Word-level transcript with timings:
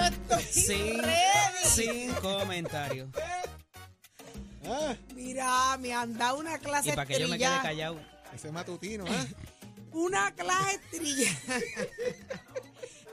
yo 0.00 0.16
estoy 0.36 0.42
Sin, 0.64 0.98
ready. 0.98 1.64
sin 1.64 2.12
comentario. 2.14 3.10
Ah, 4.66 4.94
Mira, 5.14 5.76
me 5.78 5.92
han 5.94 6.16
dado 6.16 6.38
una 6.38 6.58
clase 6.58 6.90
Y 6.90 6.92
para 6.92 7.06
que 7.06 7.18
yo 7.18 7.28
me 7.28 7.38
quede 7.38 7.58
callado. 7.62 8.00
ese 8.34 8.50
matutino, 8.52 9.04
¿ah? 9.08 9.26
Una 9.92 10.32
clase 10.34 10.74
estrillada. 10.76 11.58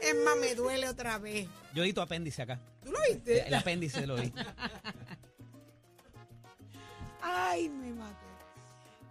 es 0.01 0.15
más, 0.23 0.37
me 0.37 0.53
duele 0.55 0.87
otra 0.87 1.17
vez. 1.17 1.47
Yo 1.73 1.81
di 1.83 1.91
tu 1.93 2.01
apéndice 2.01 2.43
acá. 2.43 2.59
¿Tú 2.83 2.91
lo 2.91 2.99
viste? 3.09 3.47
El 3.47 3.53
apéndice 3.55 4.05
lo 4.05 4.15
vi. 4.17 4.31
Ay, 7.21 7.69
me 7.69 7.91
maté. 7.93 8.25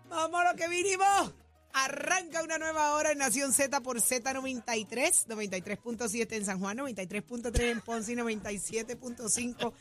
Vamos 0.09 0.41
a 0.41 0.53
lo 0.53 0.57
que 0.57 0.69
vinimos. 0.69 1.33
Arranca 1.79 2.43
una 2.43 2.57
nueva 2.57 2.95
hora 2.95 3.13
en 3.13 3.19
Nación 3.19 3.53
Z 3.53 3.83
por 3.83 3.99
Z93, 3.99 5.27
93.7 5.27 6.33
en 6.33 6.47
San 6.47 6.59
Juan, 6.59 6.79
93.3 6.79 7.61
en 7.61 7.83
Ponce 7.83 8.13
y 8.13 8.17
97.5. 8.17 9.75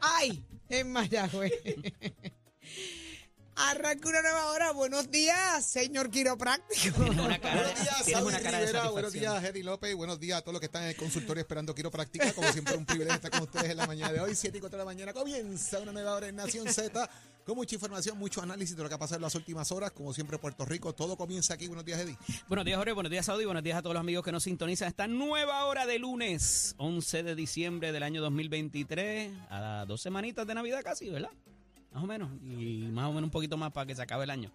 Ay, 0.00 0.44
en 0.68 0.90
Mayagüez. 0.90 1.52
Arranca 3.54 4.08
una 4.08 4.22
nueva 4.22 4.50
hora. 4.50 4.72
Buenos 4.72 5.12
días, 5.12 5.64
señor 5.64 6.10
quiropráctico. 6.10 7.04
Buenos 7.04 7.38
días, 7.38 8.04
Saudi 8.10 8.34
Rivera. 8.34 8.88
Buenos 8.88 9.12
días, 9.12 9.44
Eddie 9.44 9.62
López. 9.62 9.94
Buenos 9.94 10.18
días 10.18 10.38
a 10.38 10.40
todos 10.40 10.54
los 10.54 10.60
que 10.60 10.66
están 10.66 10.82
en 10.82 10.88
el 10.88 10.96
consultorio 10.96 11.40
esperando 11.40 11.72
quiropráctica. 11.72 12.32
Como 12.32 12.50
siempre, 12.50 12.76
un 12.76 12.84
privilegio 12.84 13.14
estar 13.14 13.30
con 13.30 13.42
ustedes 13.42 13.70
en 13.70 13.76
la 13.76 13.86
mañana 13.86 14.12
de 14.12 14.20
hoy. 14.20 14.34
7 14.34 14.58
y 14.58 14.60
4 14.60 14.76
de 14.76 14.84
la 14.84 14.86
mañana 14.86 15.12
comienza 15.12 15.78
una 15.78 15.92
nueva 15.92 16.16
hora 16.16 16.26
en 16.26 16.34
Nación 16.34 16.66
Z. 16.72 17.08
Con 17.44 17.56
mucha 17.56 17.74
información, 17.74 18.18
mucho 18.18 18.40
análisis 18.40 18.76
de 18.76 18.82
lo 18.84 18.88
que 18.88 18.94
ha 18.94 18.98
pasado 18.98 19.16
en 19.16 19.22
las 19.22 19.34
últimas 19.34 19.72
horas. 19.72 19.90
Como 19.90 20.14
siempre, 20.14 20.38
Puerto 20.38 20.64
Rico. 20.64 20.92
Todo 20.92 21.16
comienza 21.16 21.54
aquí. 21.54 21.66
Buenos 21.66 21.84
días, 21.84 22.00
Eddie. 22.00 22.16
Buenos 22.48 22.64
días, 22.64 22.78
Jorge. 22.78 22.92
Buenos 22.92 23.10
días, 23.10 23.26
Saudi. 23.26 23.44
Buenos 23.44 23.64
días 23.64 23.78
a 23.78 23.82
todos 23.82 23.94
los 23.94 24.00
amigos 24.00 24.24
que 24.24 24.30
nos 24.30 24.44
sintonizan 24.44 24.88
esta 24.88 25.08
nueva 25.08 25.64
hora 25.64 25.84
de 25.84 25.98
lunes, 25.98 26.74
11 26.78 27.24
de 27.24 27.34
diciembre 27.34 27.90
del 27.90 28.04
año 28.04 28.22
2023. 28.22 29.32
A 29.50 29.84
dos 29.88 30.00
semanitas 30.00 30.46
de 30.46 30.54
Navidad 30.54 30.82
casi, 30.84 31.10
¿verdad? 31.10 31.30
Más 31.92 32.04
o 32.04 32.06
menos. 32.06 32.30
Y 32.44 32.88
más 32.92 33.06
o 33.06 33.12
menos 33.12 33.24
un 33.24 33.30
poquito 33.30 33.56
más 33.56 33.72
para 33.72 33.86
que 33.86 33.96
se 33.96 34.02
acabe 34.02 34.22
el 34.22 34.30
año. 34.30 34.52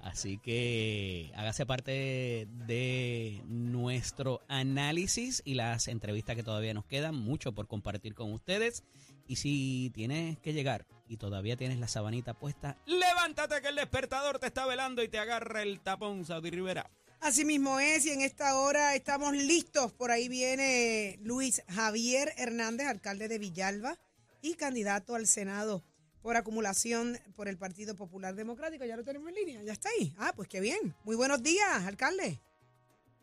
Así 0.00 0.38
que 0.38 1.32
hágase 1.34 1.66
parte 1.66 2.46
de 2.66 3.42
nuestro 3.46 4.42
análisis 4.46 5.42
y 5.44 5.54
las 5.54 5.88
entrevistas 5.88 6.36
que 6.36 6.44
todavía 6.44 6.72
nos 6.72 6.84
quedan. 6.84 7.16
Mucho 7.16 7.52
por 7.52 7.66
compartir 7.66 8.14
con 8.14 8.32
ustedes. 8.32 8.84
Y 9.28 9.36
si 9.36 9.90
tienes 9.94 10.38
que 10.38 10.54
llegar 10.54 10.86
y 11.06 11.18
todavía 11.18 11.56
tienes 11.56 11.78
la 11.78 11.86
sabanita 11.86 12.32
puesta, 12.34 12.78
levántate 12.86 13.60
que 13.60 13.68
el 13.68 13.76
despertador 13.76 14.38
te 14.38 14.46
está 14.46 14.66
velando 14.66 15.02
y 15.02 15.08
te 15.08 15.18
agarra 15.18 15.62
el 15.62 15.80
tapón, 15.80 16.24
Saudi 16.24 16.50
Rivera. 16.50 16.90
Así 17.20 17.44
mismo 17.44 17.78
es, 17.78 18.06
y 18.06 18.10
en 18.10 18.22
esta 18.22 18.58
hora 18.58 18.94
estamos 18.94 19.34
listos. 19.34 19.92
Por 19.92 20.10
ahí 20.10 20.28
viene 20.28 21.18
Luis 21.20 21.62
Javier 21.68 22.32
Hernández, 22.38 22.86
alcalde 22.86 23.28
de 23.28 23.38
Villalba 23.38 23.98
y 24.40 24.54
candidato 24.54 25.14
al 25.14 25.26
Senado 25.26 25.84
por 26.22 26.36
acumulación 26.36 27.18
por 27.36 27.48
el 27.48 27.58
Partido 27.58 27.96
Popular 27.96 28.34
Democrático. 28.34 28.84
Ya 28.84 28.96
lo 28.96 29.04
tenemos 29.04 29.28
en 29.28 29.34
línea, 29.34 29.62
ya 29.62 29.72
está 29.72 29.90
ahí. 29.90 30.14
Ah, 30.18 30.32
pues 30.34 30.48
qué 30.48 30.60
bien. 30.60 30.94
Muy 31.04 31.16
buenos 31.16 31.42
días, 31.42 31.86
alcalde. 31.86 32.40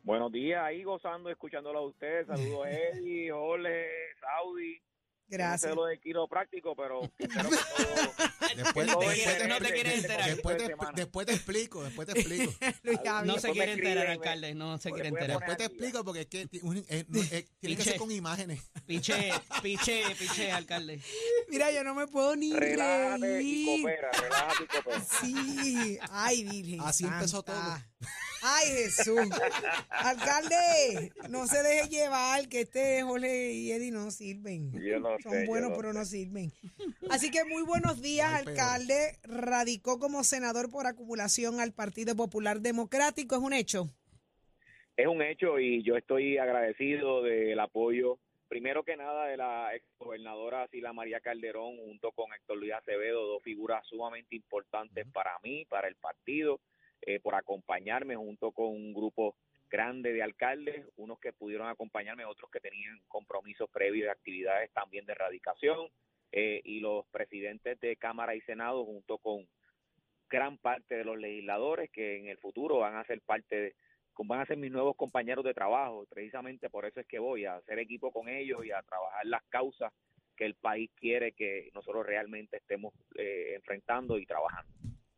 Buenos 0.04 0.32
días, 0.32 0.62
ahí 0.64 0.84
gozando, 0.84 1.32
escuchándolo 1.32 1.80
a 1.80 1.88
ustedes. 1.88 2.28
Saludos, 2.28 2.68
Eddie, 2.94 3.32
Jorge, 3.32 3.88
Saudi. 4.20 4.80
No 5.28 5.38
Gracias. 5.38 5.72
sé 5.72 5.75
lo 5.75 5.86
de 5.86 6.00
quiropráctico, 6.00 6.75
pero 6.75 7.02
espero 7.18 7.50
que 7.50 7.56
todo- 7.56 8.56
Después, 8.56 8.88
todo 8.88 9.47
no 9.47 9.58
te 9.58 9.74
quieres 9.74 9.96
enterar. 9.96 10.30
después, 10.30 10.58
de 10.58 10.63
te, 10.63 10.69
semana. 10.69 10.91
después 10.96 11.25
te 11.25 11.34
explico. 11.34 11.84
Después 11.84 12.08
te 12.08 12.13
explico. 12.19 12.53
No 13.25 13.40
se 13.40 13.52
quiere 13.52 13.74
enterar, 13.74 14.08
alcalde, 14.08 14.53
no 14.53 14.78
se 14.78 14.91
quiere 14.91 15.09
enterar. 15.09 15.38
Después 15.40 15.58
te 15.58 15.66
explico 15.66 16.03
porque 16.06 16.22
es 16.22 16.28
que 16.28 16.47
no, 16.62 17.22
tiene 17.59 17.75
que 17.75 17.84
ser 17.84 17.97
con 17.97 18.12
imágenes. 18.12 18.62
Piche, 18.86 19.31
piche, 19.63 20.03
piche, 20.18 20.52
alcalde. 20.52 21.02
Mira, 21.50 21.72
yo 21.72 21.84
no 21.84 21.96
me 21.96 22.07
puedo 22.07 22.36
ni 22.36 22.53
Relájate 22.53 23.25
y 23.42 23.66
reír. 23.66 23.81
coopera, 23.81 24.12
relájate 24.12 24.63
y 24.63 24.68
coopera. 24.68 25.06
Sí, 25.22 26.00
ay, 26.12 26.44
Virgen. 26.44 26.81
Así 26.81 27.03
empezó 27.06 27.38
santa. 27.38 27.88
Ay, 28.47 28.67
Jesús. 28.67 29.19
Alcalde, 29.89 31.11
no 31.29 31.47
se 31.47 31.63
deje 31.63 31.89
llevar 31.89 32.47
que 32.47 32.61
este 32.61 33.01
Jorge 33.01 33.51
y 33.53 33.72
Eddie 33.72 33.89
no 33.91 34.11
sirven. 34.11 34.72
Yo 34.73 35.00
no 35.00 35.17
Son 35.19 35.31
sé, 35.31 35.41
yo 35.45 35.47
buenos, 35.47 35.72
no 35.72 35.75
pero 35.78 35.91
sé. 35.94 35.97
no 36.00 36.06
sirven. 36.06 36.51
Así 37.09 37.31
que 37.31 37.44
muy 37.45 37.63
buenos 37.63 38.01
días, 38.03 38.31
Ay, 38.31 38.45
peor. 38.45 38.59
alcalde. 38.59 39.19
Radicó 39.23 40.00
como 40.00 40.23
senador 40.23 40.69
por 40.69 40.85
acumulación 40.85 41.59
al 41.59 41.73
Partido 41.73 42.16
Popular 42.16 42.61
Democrático. 42.61 43.35
¿Es 43.35 43.41
un 43.41 43.53
hecho? 43.53 43.89
Es 44.95 45.07
un 45.07 45.22
hecho 45.23 45.59
y 45.59 45.81
yo 45.83 45.97
estoy 45.97 46.38
agradecido 46.38 47.23
del 47.23 47.59
apoyo, 47.59 48.17
primero 48.47 48.83
que 48.83 48.95
nada, 48.95 49.25
de 49.25 49.38
la 49.38 49.75
exgobernadora 49.75 50.67
Sila 50.69 50.94
María 50.94 51.19
Calderón 51.19 51.77
junto 51.77 52.12
con 52.12 52.31
Héctor 52.33 52.57
Luis 52.57 52.73
Acevedo, 52.73 53.25
dos 53.25 53.41
figuras 53.44 53.83
sumamente 53.88 54.35
importantes 54.35 55.06
para 55.12 55.31
mí, 55.44 55.66
para 55.66 55.88
el 55.89 55.95
partido, 55.95 56.62
eh, 57.01 57.19
por 57.19 57.35
acompañarme 57.35 58.16
junto 58.16 58.51
con 58.51 58.67
un 58.67 58.94
grupo 58.94 59.35
grande 59.69 60.13
de 60.13 60.23
alcaldes, 60.23 60.85
unos 60.95 61.19
que 61.19 61.33
pudieron 61.33 61.67
acompañarme, 61.67 62.25
otros 62.25 62.50
que 62.50 62.59
tenían 62.59 63.00
compromisos 63.07 63.69
previos 63.69 64.06
de 64.06 64.11
actividades 64.11 64.72
también 64.72 65.06
de 65.06 65.13
erradicación, 65.13 65.89
eh, 66.31 66.61
y 66.63 66.79
los 66.79 67.06
presidentes 67.07 67.79
de 67.79 67.95
Cámara 67.95 68.35
y 68.35 68.41
Senado 68.41 68.83
junto 68.85 69.17
con 69.17 69.47
gran 70.29 70.57
parte 70.57 70.95
de 70.95 71.06
los 71.06 71.17
legisladores 71.17 71.89
que 71.91 72.17
en 72.17 72.28
el 72.28 72.38
futuro 72.38 72.79
van 72.79 72.95
a 72.95 73.06
ser 73.06 73.22
parte 73.22 73.56
de, 73.56 73.75
van 74.17 74.41
a 74.41 74.45
ser 74.45 74.57
mis 74.57 74.72
nuevos 74.72 74.95
compañeros 74.95 75.45
de 75.45 75.53
trabajo. 75.53 76.06
Precisamente 76.09 76.69
por 76.69 76.85
eso 76.85 77.00
es 77.00 77.07
que 77.07 77.19
voy 77.19 77.45
a 77.45 77.56
hacer 77.56 77.79
equipo 77.79 78.12
con 78.12 78.27
ellos 78.27 78.66
y 78.66 78.72
a 78.72 78.81
trabajar 78.81 79.25
las 79.25 79.44
causas 79.45 79.94
que 80.35 80.45
el 80.45 80.56
país 80.56 80.91
quiere 80.95 81.31
que 81.31 81.69
nosotros 81.73 82.06
realmente 82.06 82.57
estemos 82.57 82.94
eh, 83.17 83.53
enfrentando 83.56 84.17
y 84.17 84.25
trabajando. 84.25 84.73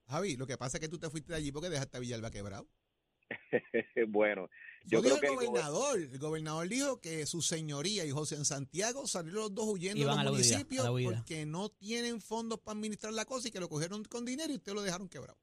Javi, 0.08 0.38
lo 0.38 0.48
que 0.48 0.58
pasa 0.58 0.78
es 0.78 0.82
que 0.82 0.90
tú 0.90 1.00
te 1.00 1.10
fuiste 1.10 1.32
de 1.34 1.38
allí 1.38 1.52
porque 1.52 1.70
dejaste 1.70 1.98
a 1.98 2.00
Villalba 2.00 2.32
quebrado. 2.32 2.68
bueno, 4.08 4.50
yo 4.86 5.02
Yo 5.02 5.02
creo 5.02 5.20
que 5.20 5.28
el 5.28 5.34
el 5.34 5.38
gober- 5.40 5.46
gobernador. 5.48 6.00
El 6.00 6.20
gobernador 6.20 6.68
dijo 6.70 7.02
que 7.02 7.26
su 7.26 7.42
señoría 7.42 8.06
y 8.06 8.12
José 8.12 8.36
en 8.36 8.46
Santiago 8.46 9.06
salieron 9.08 9.42
los 9.42 9.56
dos 9.56 9.66
huyendo 9.68 10.02
Iban 10.02 10.20
de 10.20 10.24
los 10.24 10.34
huida, 10.34 10.44
municipios 10.48 10.82
a 10.82 10.86
la 10.86 10.92
huida. 10.94 11.18
porque 11.18 11.46
no 11.46 11.70
tienen 11.70 12.22
fondos 12.22 12.60
para 12.60 12.78
administrar 12.78 13.14
la 13.14 13.26
cosa 13.26 13.48
y 13.48 13.52
que 13.52 13.60
lo 13.60 13.68
cogieron 13.70 14.04
con 14.06 14.26
dinero 14.26 14.52
y 14.52 14.56
ustedes 14.56 14.76
lo 14.76 14.82
dejaron 14.82 15.10
quebrado. 15.10 15.38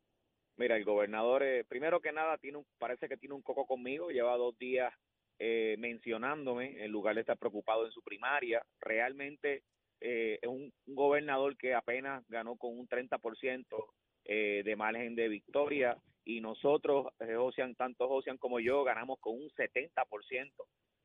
Mira, 0.56 0.76
el 0.76 0.84
gobernador, 0.84 1.42
eh, 1.42 1.64
primero 1.64 2.00
que 2.00 2.12
nada, 2.12 2.38
tiene 2.38 2.58
un, 2.58 2.66
parece 2.78 3.08
que 3.08 3.16
tiene 3.16 3.34
un 3.34 3.42
coco 3.42 3.66
conmigo, 3.66 4.10
lleva 4.10 4.36
dos 4.36 4.56
días 4.56 4.94
eh, 5.40 5.74
mencionándome 5.78 6.82
en 6.84 6.90
lugar 6.92 7.16
de 7.16 7.22
estar 7.22 7.36
preocupado 7.36 7.84
en 7.84 7.92
su 7.92 8.02
primaria. 8.02 8.64
Realmente 8.80 9.64
eh, 10.00 10.38
es 10.40 10.48
un, 10.48 10.72
un 10.86 10.94
gobernador 10.94 11.56
que 11.56 11.74
apenas 11.74 12.24
ganó 12.28 12.56
con 12.56 12.78
un 12.78 12.86
30% 12.88 13.66
eh, 14.24 14.62
de 14.64 14.76
margen 14.76 15.14
de 15.14 15.28
victoria 15.28 15.96
y 16.24 16.40
nosotros, 16.40 17.08
eh, 17.20 17.34
Josian, 17.34 17.74
tanto 17.74 18.08
Josian 18.08 18.38
como 18.38 18.60
yo, 18.60 18.84
ganamos 18.84 19.18
con 19.20 19.34
un 19.34 19.50
70% 19.50 20.52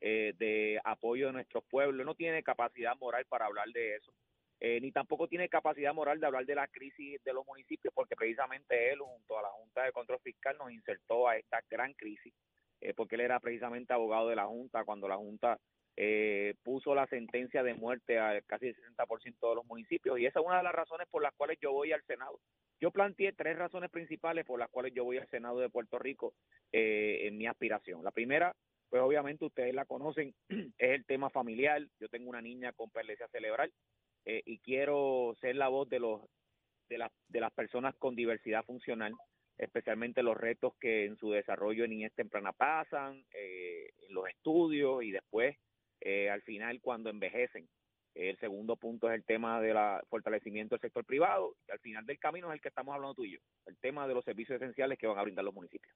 eh, 0.02 0.34
de 0.38 0.80
apoyo 0.84 1.28
de 1.28 1.34
nuestros 1.34 1.64
pueblos. 1.66 2.06
No 2.06 2.16
tiene 2.16 2.42
capacidad 2.44 2.96
moral 2.98 3.26
para 3.26 3.46
hablar 3.46 3.68
de 3.70 3.96
eso. 3.96 4.14
Eh, 4.62 4.82
ni 4.82 4.92
tampoco 4.92 5.28
tiene 5.28 5.48
capacidad 5.48 5.94
moral 5.94 6.20
de 6.20 6.28
hablar 6.28 6.46
de 6.46 6.56
la 6.56 6.68
crisis 6.68 7.24
de 7.24 7.34
los 7.34 7.46
municipios, 7.48 7.94
porque 7.94 8.16
precisamente 8.16 8.92
él, 8.92 9.00
junto 9.00 9.40
a 9.40 9.42
la 9.42 9.50
Junta 9.50 9.84
de 9.84 9.94
Control 9.94 10.20
Fiscal, 10.20 10.58
nos 10.58 10.72
insertó 10.72 11.30
a 11.30 11.38
esta 11.38 11.62
gran 11.70 11.94
crisis, 11.94 12.34
eh, 12.82 12.94
porque 12.94 13.16
él 13.16 13.22
era 13.22 13.40
precisamente 13.40 13.94
abogado 13.94 14.28
de 14.28 14.36
la 14.36 14.48
Junta 14.48 14.84
cuando 14.84 15.08
la 15.08 15.16
Junta 15.16 15.58
eh, 15.96 16.56
puso 16.62 16.94
la 16.94 17.08
sentencia 17.08 17.64
de 17.64 17.74
muerte 17.74 18.20
a 18.20 18.42
casi 18.42 18.68
el 18.68 18.76
60% 18.76 19.50
de 19.50 19.56
los 19.56 19.66
municipios, 19.66 20.20
y 20.20 20.26
esa 20.26 20.42
es 20.42 20.46
una 20.46 20.58
de 20.58 20.64
las 20.64 20.76
razones 20.76 21.08
por 21.10 21.24
las 21.24 21.34
cuales 21.36 21.58
yo 21.62 21.72
voy 21.72 21.94
al 21.94 22.04
Senado. 22.04 22.38
Yo 22.80 22.92
planteé 22.92 23.34
tres 23.34 23.58
razones 23.58 23.90
principales 23.90 24.46
por 24.46 24.60
las 24.60 24.70
cuales 24.70 24.94
yo 24.94 25.04
voy 25.04 25.18
al 25.18 25.30
Senado 25.30 25.60
de 25.60 25.70
Puerto 25.70 26.00
Rico 26.00 26.34
eh, 26.72 27.28
en 27.28 27.38
mi 27.38 27.48
aspiración. 27.48 28.04
La 28.04 28.12
primera, 28.12 28.56
pues 28.90 29.02
obviamente 29.02 29.46
ustedes 29.46 29.74
la 29.74 29.86
conocen, 29.86 30.34
es 30.50 30.92
el 30.92 31.06
tema 31.06 31.30
familiar. 31.30 31.82
Yo 32.00 32.10
tengo 32.10 32.30
una 32.30 32.42
niña 32.42 32.74
con 32.74 32.90
perlesia 32.90 33.28
cerebral 33.30 33.72
eh, 34.26 34.42
y 34.46 34.60
quiero 34.60 35.36
ser 35.42 35.56
la 35.56 35.68
voz 35.68 35.90
de 35.90 36.00
los 36.00 36.22
de 36.90 37.06
de 37.28 37.40
las 37.40 37.52
personas 37.54 37.96
con 37.98 38.16
diversidad 38.16 38.66
funcional, 38.66 39.14
especialmente 39.58 40.24
los 40.24 40.38
retos 40.38 40.74
que 40.80 41.06
en 41.06 41.18
su 41.18 41.32
desarrollo 41.32 41.84
en 41.84 41.92
niñez 41.92 42.14
temprana 42.16 42.52
pasan, 42.52 43.24
eh, 43.34 43.92
en 44.08 44.14
los 44.14 44.28
estudios 44.28 45.04
y 45.04 45.12
después 45.12 45.56
eh, 46.02 46.30
al 46.30 46.42
final 46.42 46.80
cuando 46.82 47.10
envejecen. 47.10 47.68
El 48.20 48.38
segundo 48.38 48.76
punto 48.76 49.10
es 49.10 49.16
el 49.16 49.24
tema 49.24 49.62
del 49.62 49.78
fortalecimiento 50.10 50.76
del 50.76 50.82
sector 50.82 51.06
privado. 51.06 51.56
Y 51.68 51.72
al 51.72 51.80
final 51.80 52.06
del 52.06 52.20
camino 52.20 52.50
es 52.50 52.56
el 52.56 52.62
que 52.62 52.68
estamos 52.68 52.94
hablando 52.94 53.16
tú 53.16 53.24
y 53.24 53.34
yo, 53.34 53.40
el 53.66 53.78
tema 53.78 54.08
de 54.08 54.14
los 54.14 54.26
servicios 54.26 54.62
esenciales 54.62 55.00
que 55.00 55.08
van 55.08 55.18
a 55.18 55.24
brindar 55.24 55.46
los 55.46 55.54
municipios. 55.54 55.96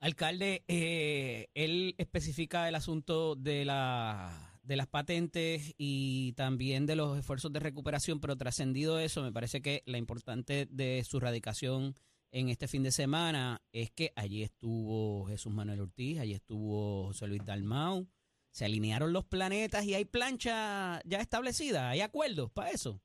Alcalde, 0.00 0.64
eh, 0.68 1.48
él 1.54 1.94
especifica 1.98 2.68
el 2.68 2.74
asunto 2.74 3.36
de, 3.36 3.60
de 3.60 4.76
las 4.76 4.86
patentes 4.88 5.74
y 5.78 6.32
también 6.32 6.86
de 6.86 6.96
los 6.96 7.18
esfuerzos 7.18 7.52
de 7.52 7.60
recuperación, 7.60 8.20
pero 8.20 8.36
trascendido 8.36 8.98
eso, 8.98 9.22
me 9.22 9.32
parece 9.32 9.62
que 9.62 9.82
la 9.86 9.98
importante 9.98 10.66
de 10.70 11.04
su 11.04 11.20
radicación 11.20 11.94
en 12.32 12.48
este 12.48 12.68
fin 12.68 12.82
de 12.82 12.90
semana 12.90 13.62
es 13.72 13.92
que 13.92 14.12
allí 14.16 14.42
estuvo 14.42 15.26
Jesús 15.26 15.52
Manuel 15.52 15.80
Ortiz, 15.80 16.18
allí 16.18 16.32
estuvo 16.32 17.06
José 17.06 17.28
Luis 17.28 17.44
Dalmau, 17.44 18.08
se 18.54 18.64
alinearon 18.64 19.12
los 19.12 19.24
planetas 19.24 19.84
y 19.84 19.94
hay 19.94 20.04
plancha 20.04 21.00
ya 21.04 21.18
establecida, 21.18 21.90
hay 21.90 22.02
acuerdos 22.02 22.52
para 22.52 22.70
eso. 22.70 23.00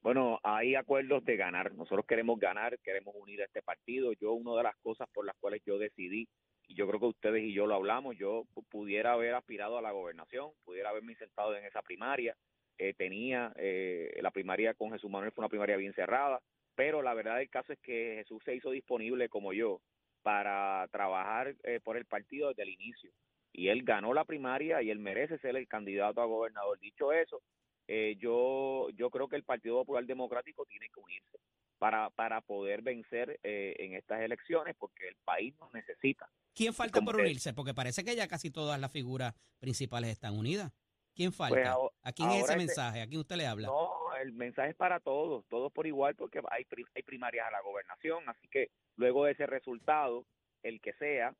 Bueno, 0.00 0.40
hay 0.42 0.74
acuerdos 0.74 1.22
de 1.26 1.36
ganar. 1.36 1.74
Nosotros 1.74 2.06
queremos 2.06 2.38
ganar, 2.38 2.78
queremos 2.78 3.14
unir 3.14 3.42
a 3.42 3.44
este 3.44 3.60
partido. 3.60 4.10
Yo, 4.14 4.32
una 4.32 4.56
de 4.56 4.62
las 4.62 4.76
cosas 4.78 5.06
por 5.12 5.26
las 5.26 5.36
cuales 5.38 5.60
yo 5.66 5.78
decidí, 5.78 6.26
y 6.66 6.74
yo 6.74 6.88
creo 6.88 6.98
que 6.98 7.06
ustedes 7.06 7.44
y 7.44 7.52
yo 7.52 7.66
lo 7.66 7.74
hablamos, 7.74 8.16
yo 8.16 8.44
pudiera 8.70 9.12
haber 9.12 9.34
aspirado 9.34 9.76
a 9.76 9.82
la 9.82 9.90
gobernación, 9.90 10.52
pudiera 10.64 10.88
haberme 10.88 11.14
sentado 11.16 11.54
en 11.54 11.66
esa 11.66 11.82
primaria. 11.82 12.34
Eh, 12.78 12.94
tenía 12.94 13.52
eh, 13.56 14.18
la 14.22 14.30
primaria 14.30 14.72
con 14.72 14.92
Jesús 14.92 15.10
Manuel, 15.10 15.32
fue 15.32 15.42
una 15.42 15.50
primaria 15.50 15.76
bien 15.76 15.92
cerrada, 15.92 16.40
pero 16.74 17.02
la 17.02 17.12
verdad 17.12 17.36
del 17.36 17.50
caso 17.50 17.74
es 17.74 17.78
que 17.80 18.14
Jesús 18.20 18.40
se 18.46 18.54
hizo 18.54 18.70
disponible 18.70 19.28
como 19.28 19.52
yo 19.52 19.82
para 20.22 20.88
trabajar 20.90 21.54
eh, 21.64 21.80
por 21.84 21.98
el 21.98 22.06
partido 22.06 22.48
desde 22.48 22.62
el 22.62 22.70
inicio. 22.70 23.12
Y 23.52 23.68
él 23.68 23.82
ganó 23.82 24.14
la 24.14 24.24
primaria 24.24 24.82
y 24.82 24.90
él 24.90 24.98
merece 24.98 25.38
ser 25.38 25.56
el 25.56 25.66
candidato 25.68 26.20
a 26.20 26.26
gobernador. 26.26 26.78
Dicho 26.78 27.12
eso, 27.12 27.42
eh, 27.86 28.16
yo, 28.18 28.88
yo 28.90 29.10
creo 29.10 29.28
que 29.28 29.36
el 29.36 29.44
Partido 29.44 29.76
Popular 29.76 30.04
Democrático 30.04 30.66
tiene 30.66 30.88
que 30.88 31.00
unirse 31.00 31.38
para, 31.78 32.10
para 32.10 32.40
poder 32.40 32.82
vencer 32.82 33.40
eh, 33.42 33.74
en 33.78 33.94
estas 33.94 34.20
elecciones 34.20 34.76
porque 34.78 35.08
el 35.08 35.16
país 35.24 35.54
nos 35.58 35.72
necesita. 35.72 36.28
¿Quién 36.54 36.74
falta 36.74 37.00
por 37.00 37.16
unirse? 37.16 37.54
Porque 37.54 37.72
parece 37.72 38.04
que 38.04 38.14
ya 38.14 38.28
casi 38.28 38.50
todas 38.50 38.78
las 38.80 38.92
figuras 38.92 39.34
principales 39.58 40.10
están 40.10 40.36
unidas. 40.36 40.72
¿Quién 41.14 41.32
falta? 41.32 41.74
Pues, 41.74 41.92
¿A 42.02 42.12
quién 42.12 42.30
es 42.30 42.44
ese 42.44 42.56
mensaje? 42.56 43.00
¿A 43.00 43.06
quién 43.06 43.20
usted 43.20 43.36
le 43.36 43.46
habla? 43.46 43.68
No, 43.68 43.90
el 44.20 44.32
mensaje 44.32 44.70
es 44.70 44.76
para 44.76 45.00
todos, 45.00 45.44
todos 45.48 45.72
por 45.72 45.86
igual, 45.86 46.14
porque 46.14 46.40
hay, 46.50 46.64
hay 46.94 47.02
primarias 47.02 47.46
a 47.46 47.50
la 47.50 47.60
gobernación, 47.60 48.28
así 48.28 48.46
que 48.48 48.70
luego 48.96 49.24
de 49.24 49.32
ese 49.32 49.46
resultado, 49.46 50.26
el 50.62 50.80
que 50.80 50.92
sea, 50.94 51.34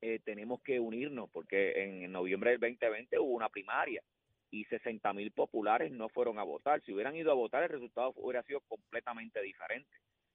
eh, 0.00 0.20
tenemos 0.24 0.60
que 0.62 0.80
unirnos, 0.80 1.28
porque 1.30 1.82
en 1.82 2.10
noviembre 2.10 2.52
del 2.52 2.60
2020 2.60 3.18
hubo 3.18 3.34
una 3.34 3.48
primaria 3.48 4.02
y 4.50 4.64
60 4.64 5.12
mil 5.12 5.30
populares 5.30 5.92
no 5.92 6.08
fueron 6.08 6.38
a 6.38 6.42
votar. 6.42 6.82
Si 6.82 6.92
hubieran 6.92 7.16
ido 7.16 7.30
a 7.30 7.34
votar, 7.34 7.62
el 7.62 7.68
resultado 7.68 8.12
hubiera 8.16 8.42
sido 8.42 8.60
completamente 8.62 9.40
diferente. 9.40 9.90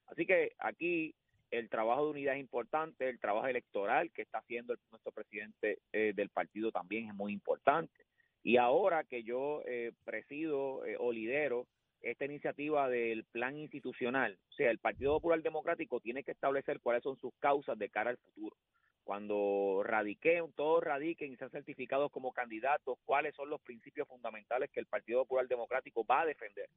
Así 0.07 0.25
que 0.25 0.53
aquí 0.59 1.13
el 1.51 1.69
trabajo 1.69 2.05
de 2.05 2.11
unidad 2.11 2.35
es 2.35 2.39
importante, 2.39 3.09
el 3.09 3.19
trabajo 3.19 3.47
electoral 3.47 4.11
que 4.11 4.23
está 4.23 4.39
haciendo 4.39 4.75
nuestro 4.91 5.11
presidente 5.11 5.79
eh, 5.91 6.13
del 6.15 6.29
partido 6.29 6.71
también 6.71 7.09
es 7.09 7.15
muy 7.15 7.33
importante. 7.33 8.05
Y 8.43 8.57
ahora 8.57 9.03
que 9.03 9.23
yo 9.23 9.61
eh, 9.65 9.91
presido 10.03 10.85
eh, 10.85 10.95
o 10.99 11.11
lidero 11.11 11.67
esta 12.01 12.25
iniciativa 12.25 12.87
del 12.87 13.23
plan 13.25 13.57
institucional, 13.57 14.37
o 14.49 14.53
sea, 14.53 14.69
el 14.69 14.77
Partido 14.77 15.13
Popular 15.13 15.41
Democrático 15.41 15.99
tiene 15.99 16.23
que 16.23 16.33
establecer 16.33 16.79
cuáles 16.79 17.01
son 17.01 17.17
sus 17.17 17.33
causas 17.39 17.79
de 17.79 17.89
cara 17.89 18.11
al 18.11 18.17
futuro 18.17 18.55
cuando 19.05 19.83
radiquen, 19.85 20.51
todos 20.53 20.83
radiquen 20.83 21.31
y 21.31 21.37
sean 21.37 21.51
certificados 21.51 22.11
como 22.11 22.33
candidatos, 22.33 22.97
cuáles 23.05 23.35
son 23.35 23.51
los 23.51 23.61
principios 23.61 24.07
fundamentales 24.07 24.71
que 24.71 24.79
el 24.79 24.87
Partido 24.87 25.21
Popular 25.21 25.47
Democrático 25.47 26.03
va 26.03 26.21
a 26.21 26.25
defender 26.25 26.67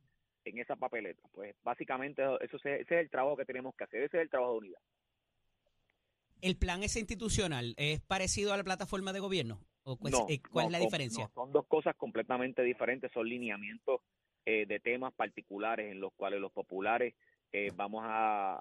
en 0.45 0.59
esa 0.59 0.77
papeleta. 0.77 1.27
Pues 1.33 1.57
básicamente 1.65 2.23
eso 2.43 2.59
ese 2.59 2.83
es 2.83 2.91
el 2.91 3.09
trabajo 3.09 3.37
que 3.39 3.47
tenemos 3.47 3.75
que 3.75 3.85
hacer, 3.85 4.03
ese 4.03 4.19
es 4.19 4.23
el 4.25 4.31
trabajo 4.31 4.53
de 4.53 4.59
unidad. 4.59 4.81
¿El 6.43 6.57
plan 6.59 6.83
es 6.83 6.97
institucional? 6.97 7.75
¿Es 7.79 8.03
parecido 8.03 8.53
a 8.53 8.59
la 8.59 8.63
plataforma 8.63 9.15
de 9.15 9.21
gobierno? 9.21 9.65
¿O 9.83 9.97
cuál, 9.97 10.13
es 10.13 10.71
la 10.71 10.79
diferencia? 10.79 11.31
son 11.35 11.51
dos 11.51 11.67
cosas 11.67 11.97
completamente 11.97 12.63
diferentes, 12.63 13.11
son 13.11 13.27
lineamientos 13.27 14.03
eh, 14.45 14.67
de 14.67 14.81
temas 14.81 15.15
particulares 15.15 15.91
en 15.91 15.99
los 15.99 16.13
cuales 16.13 16.41
los 16.41 16.53
populares 16.53 17.15
eh, 17.53 17.73
vamos 17.75 18.05
a 18.05 18.61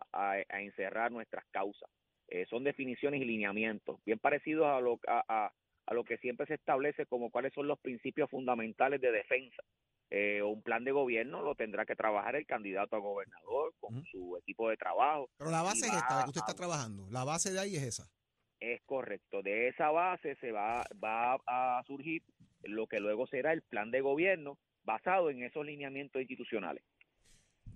encerrar 0.51 1.11
nuestras 1.11 1.45
causas. 1.51 1.89
Eh, 2.29 2.45
son 2.49 2.63
definiciones 2.63 3.21
y 3.21 3.25
lineamientos, 3.25 3.99
bien 4.05 4.19
parecidos 4.19 4.67
a 4.67 4.81
lo, 4.81 4.99
a, 5.07 5.51
a, 5.85 5.93
lo 5.93 6.03
que 6.03 6.17
siempre 6.17 6.45
se 6.45 6.55
establece 6.55 7.05
como 7.05 7.31
cuáles 7.31 7.53
son 7.53 7.67
los 7.67 7.79
principios 7.79 8.29
fundamentales 8.29 8.99
de 8.99 9.11
defensa. 9.11 9.63
Eh, 10.09 10.41
un 10.41 10.61
plan 10.61 10.83
de 10.83 10.91
gobierno 10.91 11.41
lo 11.41 11.55
tendrá 11.55 11.85
que 11.85 11.95
trabajar 11.95 12.35
el 12.35 12.45
candidato 12.45 12.95
a 12.95 12.99
gobernador 12.99 13.73
con 13.79 14.03
su 14.05 14.37
equipo 14.37 14.69
de 14.69 14.77
trabajo. 14.77 15.29
Pero 15.37 15.51
la 15.51 15.61
base 15.61 15.85
es 15.87 15.93
esta, 15.93 16.23
que 16.23 16.29
usted 16.29 16.41
está 16.41 16.53
trabajando. 16.53 17.09
La 17.09 17.23
base 17.23 17.51
de 17.51 17.59
ahí 17.59 17.75
es 17.75 17.83
esa. 17.83 18.09
Es 18.59 18.81
correcto. 18.85 19.41
De 19.41 19.67
esa 19.67 19.91
base 19.91 20.35
se 20.37 20.51
va, 20.51 20.85
va 21.03 21.37
a 21.45 21.83
surgir 21.85 22.23
lo 22.63 22.87
que 22.87 22.99
luego 22.99 23.27
será 23.27 23.53
el 23.53 23.61
plan 23.61 23.91
de 23.91 24.01
gobierno 24.01 24.57
basado 24.83 25.29
en 25.29 25.43
esos 25.43 25.65
lineamientos 25.65 26.21
institucionales. 26.21 26.83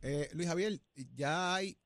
Eh, 0.02 0.30
Luis 0.34 0.48
Javier, 0.48 0.74
ya 1.14 1.56
hay 1.56 1.78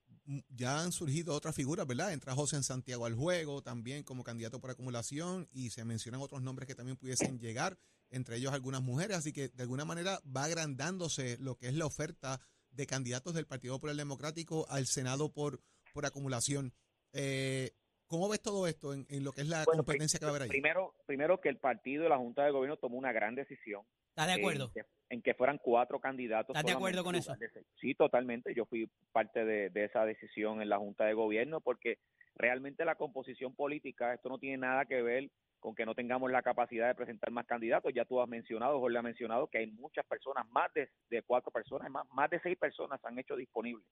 ya 0.49 0.81
han 0.81 0.91
surgido 0.91 1.35
otras 1.35 1.55
figuras, 1.55 1.85
¿verdad? 1.85 2.13
Entra 2.13 2.33
José 2.33 2.55
en 2.55 2.63
Santiago 2.63 3.05
al 3.05 3.15
juego 3.15 3.61
también 3.61 4.03
como 4.03 4.23
candidato 4.23 4.59
por 4.59 4.71
acumulación 4.71 5.47
y 5.51 5.69
se 5.69 5.85
mencionan 5.85 6.21
otros 6.21 6.41
nombres 6.41 6.67
que 6.67 6.75
también 6.75 6.97
pudiesen 6.97 7.39
llegar, 7.39 7.77
entre 8.09 8.37
ellos 8.37 8.53
algunas 8.53 8.81
mujeres, 8.81 9.17
así 9.17 9.31
que 9.31 9.49
de 9.49 9.63
alguna 9.63 9.85
manera 9.85 10.19
va 10.25 10.45
agrandándose 10.45 11.37
lo 11.39 11.55
que 11.55 11.67
es 11.67 11.75
la 11.75 11.85
oferta 11.85 12.39
de 12.71 12.87
candidatos 12.87 13.33
del 13.33 13.47
Partido 13.47 13.75
Popular 13.75 13.95
Democrático 13.95 14.65
al 14.69 14.85
Senado 14.87 15.31
por, 15.31 15.61
por 15.93 16.05
acumulación. 16.05 16.73
Eh, 17.13 17.71
¿Cómo 18.07 18.29
ves 18.29 18.41
todo 18.41 18.67
esto 18.67 18.93
en, 18.93 19.05
lo 19.23 19.31
que 19.31 19.41
es 19.41 19.47
la 19.47 19.65
competencia 19.65 20.19
que 20.19 20.25
va 20.25 20.31
a 20.31 20.35
haber 20.35 20.43
ahí? 20.43 20.49
Primero, 20.49 20.93
primero 21.07 21.41
que 21.41 21.49
el 21.49 21.57
partido 21.57 22.05
y 22.05 22.09
la 22.09 22.17
Junta 22.17 22.43
de 22.43 22.51
Gobierno 22.51 22.77
tomó 22.77 22.97
una 22.97 23.11
gran 23.11 23.33
decisión. 23.33 23.83
¿Está 24.15 24.27
de 24.27 24.33
acuerdo? 24.33 24.71
en 25.09 25.21
que 25.21 25.33
fueran 25.33 25.57
cuatro 25.57 25.99
candidatos. 25.99 26.55
¿Estás 26.55 26.65
de 26.65 26.77
acuerdo 26.77 27.03
con 27.03 27.15
eso? 27.15 27.35
Sí, 27.79 27.93
totalmente. 27.93 28.55
Yo 28.55 28.65
fui 28.65 28.89
parte 29.11 29.43
de, 29.43 29.71
esa 29.83 30.05
decisión 30.05 30.61
en 30.61 30.69
la 30.69 30.77
Junta 30.77 31.05
de 31.05 31.13
Gobierno 31.13 31.59
porque 31.59 31.99
realmente 32.35 32.85
la 32.85 32.95
composición 32.95 33.53
política, 33.53 34.13
esto 34.13 34.29
no 34.29 34.39
tiene 34.39 34.57
nada 34.57 34.85
que 34.85 35.01
ver 35.01 35.29
con 35.59 35.75
que 35.75 35.85
no 35.85 35.95
tengamos 35.95 36.31
la 36.31 36.41
capacidad 36.41 36.87
de 36.87 36.95
presentar 36.95 37.29
más 37.31 37.45
candidatos. 37.45 37.93
Ya 37.93 38.05
tú 38.05 38.21
has 38.21 38.29
mencionado, 38.29 38.79
Jorge 38.79 38.97
ha 38.97 39.01
mencionado 39.01 39.47
que 39.47 39.59
hay 39.59 39.67
muchas 39.67 40.05
personas, 40.05 40.49
más 40.49 40.71
de, 40.73 40.89
cuatro 41.23 41.51
personas, 41.51 41.91
más, 41.91 42.07
más 42.13 42.29
de 42.29 42.39
seis 42.39 42.57
personas 42.57 43.03
han 43.03 43.19
hecho 43.19 43.35
disponibles 43.35 43.85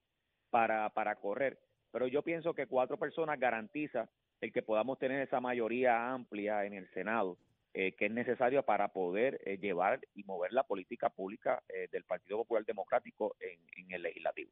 para, 0.49 0.89
para 0.89 1.15
correr. 1.15 1.59
Pero 1.91 2.07
yo 2.07 2.23
pienso 2.23 2.53
que 2.53 2.65
cuatro 2.65 2.97
personas 2.97 3.39
garantiza 3.39 4.09
el 4.39 4.53
que 4.53 4.63
podamos 4.63 4.97
tener 4.99 5.21
esa 5.21 5.41
mayoría 5.41 6.11
amplia 6.11 6.65
en 6.65 6.73
el 6.73 6.89
Senado 6.93 7.37
eh, 7.75 7.95
que 7.95 8.05
es 8.05 8.11
necesario 8.11 8.61
para 8.61 8.89
poder 8.89 9.41
eh, 9.45 9.57
llevar 9.57 9.99
y 10.13 10.23
mover 10.25 10.53
la 10.53 10.61
política 10.61 11.09
pública 11.09 11.63
eh, 11.67 11.87
del 11.91 12.03
Partido 12.03 12.37
Popular 12.37 12.63
Democrático 12.65 13.35
en, 13.39 13.91
el 13.91 14.03
legislativo. 14.03 14.51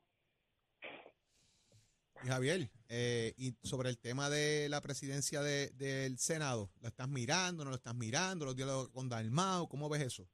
Y 2.23 2.27
Javier, 2.27 2.69
y 3.37 3.53
sobre 3.63 3.89
el 3.89 3.99
tema 3.99 4.29
de 4.29 4.69
la 4.69 4.81
presidencia 4.81 5.41
del 5.41 6.17
Senado, 6.17 6.69
¿la 6.81 6.89
estás 6.89 7.09
mirando, 7.09 7.63
no 7.63 7.69
lo 7.71 7.75
estás 7.75 7.95
mirando, 7.95 8.45
los 8.45 8.55
diálogos 8.55 8.89
con 8.89 9.09
Dalmao, 9.09 9.67
cómo 9.67 9.89
ves 9.89 10.01
eso? 10.01 10.27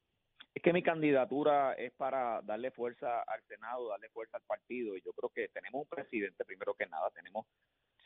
Es 0.53 0.63
que 0.63 0.73
mi 0.73 0.83
candidatura 0.83 1.73
es 1.73 1.93
para 1.93 2.41
darle 2.41 2.71
fuerza 2.71 3.21
al 3.21 3.41
Senado, 3.47 3.89
darle 3.89 4.09
fuerza 4.09 4.37
al 4.37 4.43
partido, 4.43 4.97
y 4.97 5.01
yo 5.01 5.13
creo 5.13 5.29
que 5.29 5.47
tenemos 5.49 5.83
un 5.83 5.87
presidente, 5.87 6.43
primero 6.43 6.73
que 6.73 6.87
nada, 6.87 7.09
tenemos 7.11 7.45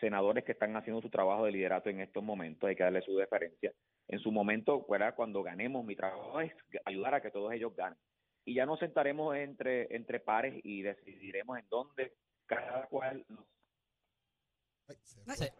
senadores 0.01 0.43
que 0.43 0.51
están 0.51 0.75
haciendo 0.75 1.01
su 1.01 1.09
trabajo 1.09 1.45
de 1.45 1.51
liderato 1.53 1.89
en 1.89 2.01
estos 2.01 2.21
momentos, 2.21 2.67
hay 2.67 2.75
que 2.75 2.83
darle 2.83 3.01
su 3.01 3.15
deferencia. 3.15 3.71
En 4.09 4.19
su 4.19 4.31
momento, 4.31 4.85
cuando 5.15 5.43
ganemos, 5.43 5.85
mi 5.85 5.95
trabajo 5.95 6.41
es 6.41 6.51
ayudar 6.83 7.15
a 7.15 7.21
que 7.21 7.31
todos 7.31 7.53
ellos 7.53 7.73
ganen. 7.75 7.97
Y 8.43 8.55
ya 8.55 8.65
nos 8.65 8.79
sentaremos 8.79 9.35
entre, 9.35 9.95
entre 9.95 10.19
pares 10.19 10.59
y 10.63 10.81
decidiremos 10.81 11.57
en 11.59 11.65
dónde 11.69 12.13
cada 12.47 12.87
cual... 12.87 13.25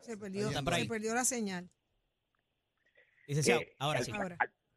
se, 0.02 0.18
perdió, 0.18 1.14
la 1.14 1.24
señal. 1.24 1.70
Eh, 3.28 3.76
ahora 3.80 4.04
sí. 4.04 4.12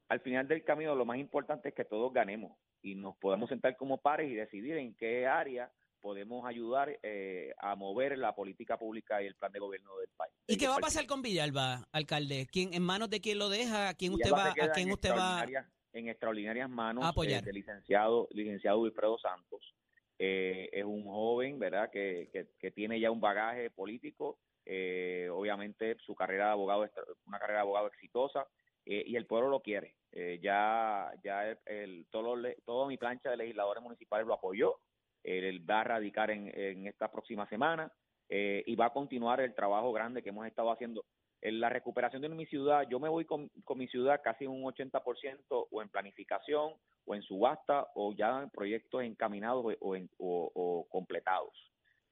al 0.08 0.20
final 0.20 0.46
del 0.46 0.62
camino, 0.62 0.94
lo 0.94 1.06
más 1.06 1.18
importante 1.18 1.70
es 1.70 1.74
que 1.74 1.84
todos 1.84 2.12
ganemos 2.12 2.56
y 2.82 2.94
nos 2.94 3.16
podemos 3.16 3.48
sentar 3.48 3.76
como 3.76 4.00
pares 4.00 4.30
y 4.30 4.34
decidir 4.34 4.76
en 4.76 4.94
qué 4.94 5.26
área 5.26 5.72
podemos 6.04 6.44
ayudar 6.44 6.98
eh, 7.02 7.54
a 7.56 7.74
mover 7.76 8.18
la 8.18 8.34
política 8.34 8.76
pública 8.76 9.22
y 9.22 9.26
el 9.26 9.36
plan 9.36 9.50
de 9.52 9.58
gobierno 9.58 9.96
del 9.96 10.10
país. 10.14 10.34
¿Y 10.46 10.58
qué 10.58 10.68
va 10.68 10.76
a 10.76 10.78
pasar 10.78 11.06
con 11.06 11.22
Villalba, 11.22 11.88
alcalde? 11.92 12.46
¿Quién, 12.52 12.74
¿En 12.74 12.82
manos 12.82 13.08
de 13.08 13.22
quién 13.22 13.38
lo 13.38 13.48
deja? 13.48 13.88
¿A 13.88 13.94
quién 13.94 14.12
usted 14.12 14.30
va, 14.30 14.50
a 14.50 14.72
quién 14.72 14.92
usted 14.92 15.12
va 15.12 15.46
en 15.94 16.08
extraordinarias 16.08 16.68
manos 16.68 17.10
eh, 17.26 17.40
del 17.40 17.54
licenciado, 17.54 18.28
licenciado 18.32 18.80
Wilfredo 18.80 19.16
Santos. 19.16 19.74
Eh, 20.18 20.68
es 20.72 20.84
un 20.84 21.04
joven, 21.04 21.58
¿verdad?, 21.58 21.88
que, 21.90 22.28
que, 22.58 22.70
tiene 22.72 23.00
ya 23.00 23.10
un 23.10 23.22
bagaje 23.22 23.70
político, 23.70 24.40
obviamente 24.66 25.96
su 26.04 26.14
carrera 26.14 26.46
de 26.46 26.52
abogado, 26.52 26.86
una 27.24 27.38
carrera 27.38 27.60
de 27.60 27.62
abogado 27.62 27.86
exitosa, 27.86 28.46
y 28.84 29.16
el 29.16 29.24
pueblo 29.24 29.48
lo 29.48 29.60
quiere. 29.60 29.94
ya 30.42 31.10
ya 31.22 31.56
el, 31.64 32.06
todo, 32.10 32.36
todo 32.66 32.86
mi 32.88 32.98
plancha 32.98 33.30
de 33.30 33.38
legisladores 33.38 33.82
municipales 33.82 34.26
lo 34.26 34.34
apoyó, 34.34 34.78
él 35.24 35.68
va 35.68 35.80
a 35.80 35.84
radicar 35.84 36.30
en, 36.30 36.86
esta 36.86 37.10
próxima 37.10 37.48
semana 37.48 37.90
eh, 38.28 38.62
y 38.66 38.76
va 38.76 38.86
a 38.86 38.92
continuar 38.92 39.40
el 39.40 39.54
trabajo 39.54 39.92
grande 39.92 40.22
que 40.22 40.28
hemos 40.28 40.46
estado 40.46 40.70
haciendo. 40.70 41.04
En 41.40 41.60
la 41.60 41.68
recuperación 41.68 42.22
de 42.22 42.28
mi 42.28 42.46
ciudad, 42.46 42.86
yo 42.88 42.98
me 43.00 43.08
voy 43.08 43.24
con, 43.24 43.50
mi 43.74 43.88
ciudad 43.88 44.20
casi 44.22 44.46
un 44.46 44.62
80% 44.62 45.68
o 45.70 45.82
en 45.82 45.88
planificación 45.88 46.74
o 47.06 47.14
en 47.14 47.22
subasta 47.22 47.88
o 47.94 48.14
ya 48.14 48.42
en 48.42 48.50
proyectos 48.50 49.02
encaminados 49.02 49.64
o, 49.80 49.96
o, 50.18 50.86
completados. 50.88 51.52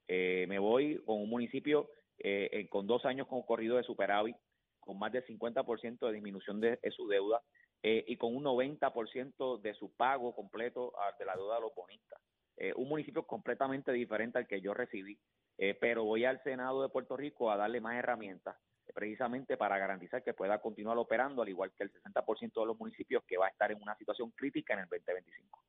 Eh, 0.09 0.47
me 0.49 0.59
voy 0.59 0.99
con 1.07 1.23
un 1.23 1.31
municipio 1.31 1.89
eh, 2.19 2.67
con 2.71 2.87
dos 2.87 3.05
años 3.07 3.27
con 3.27 3.43
corrido 3.43 3.77
de 3.77 3.85
superávit, 3.85 4.37
con 4.81 4.99
más 4.99 5.13
del 5.13 5.25
50% 5.25 6.07
de 6.07 6.13
disminución 6.13 6.61
de, 6.61 6.79
de 6.83 6.91
su 6.91 7.09
deuda 7.09 7.43
y 7.85 8.17
con 8.17 8.37
un 8.37 8.45
90% 8.45 9.61
de 9.61 9.75
su 9.75 9.93
pago 9.97 10.37
completo 10.37 10.93
ah, 10.99 11.17
de 11.19 11.25
la 11.25 11.35
deuda 11.35 11.57
de 11.57 11.63
los 11.63 11.75
bonistas. 11.75 12.21
Eh, 12.57 12.73
un 12.77 12.89
municipio 12.89 13.27
completamente 13.27 13.93
diferente 13.93 14.39
al 14.39 14.47
que 14.47 14.61
yo 14.61 14.75
recibí, 14.75 15.19
eh, 15.59 15.77
pero 15.81 16.05
voy 16.05 16.25
al 16.25 16.43
Senado 16.43 16.83
de 16.83 16.89
Puerto 16.91 17.17
Rico 17.17 17.51
a 17.51 17.57
darle 17.57 17.81
más 17.81 17.97
herramientas 17.97 18.57
eh, 18.87 18.93
precisamente 18.95 19.57
para 19.57 19.79
garantizar 19.79 20.23
que 20.23 20.35
pueda 20.35 20.61
continuar 20.61 20.99
operando, 20.99 21.43
al 21.43 21.49
igual 21.49 21.73
que 21.77 21.85
el 21.85 21.93
60% 21.93 22.61
de 22.61 22.67
los 22.67 22.79
municipios 22.79 23.25
que 23.27 23.39
va 23.39 23.47
a 23.47 23.51
estar 23.51 23.73
en 23.73 23.81
una 23.81 23.97
situación 23.97 24.31
crítica 24.33 24.75
en 24.75 24.81
el 24.81 24.89
2025. 24.89 25.63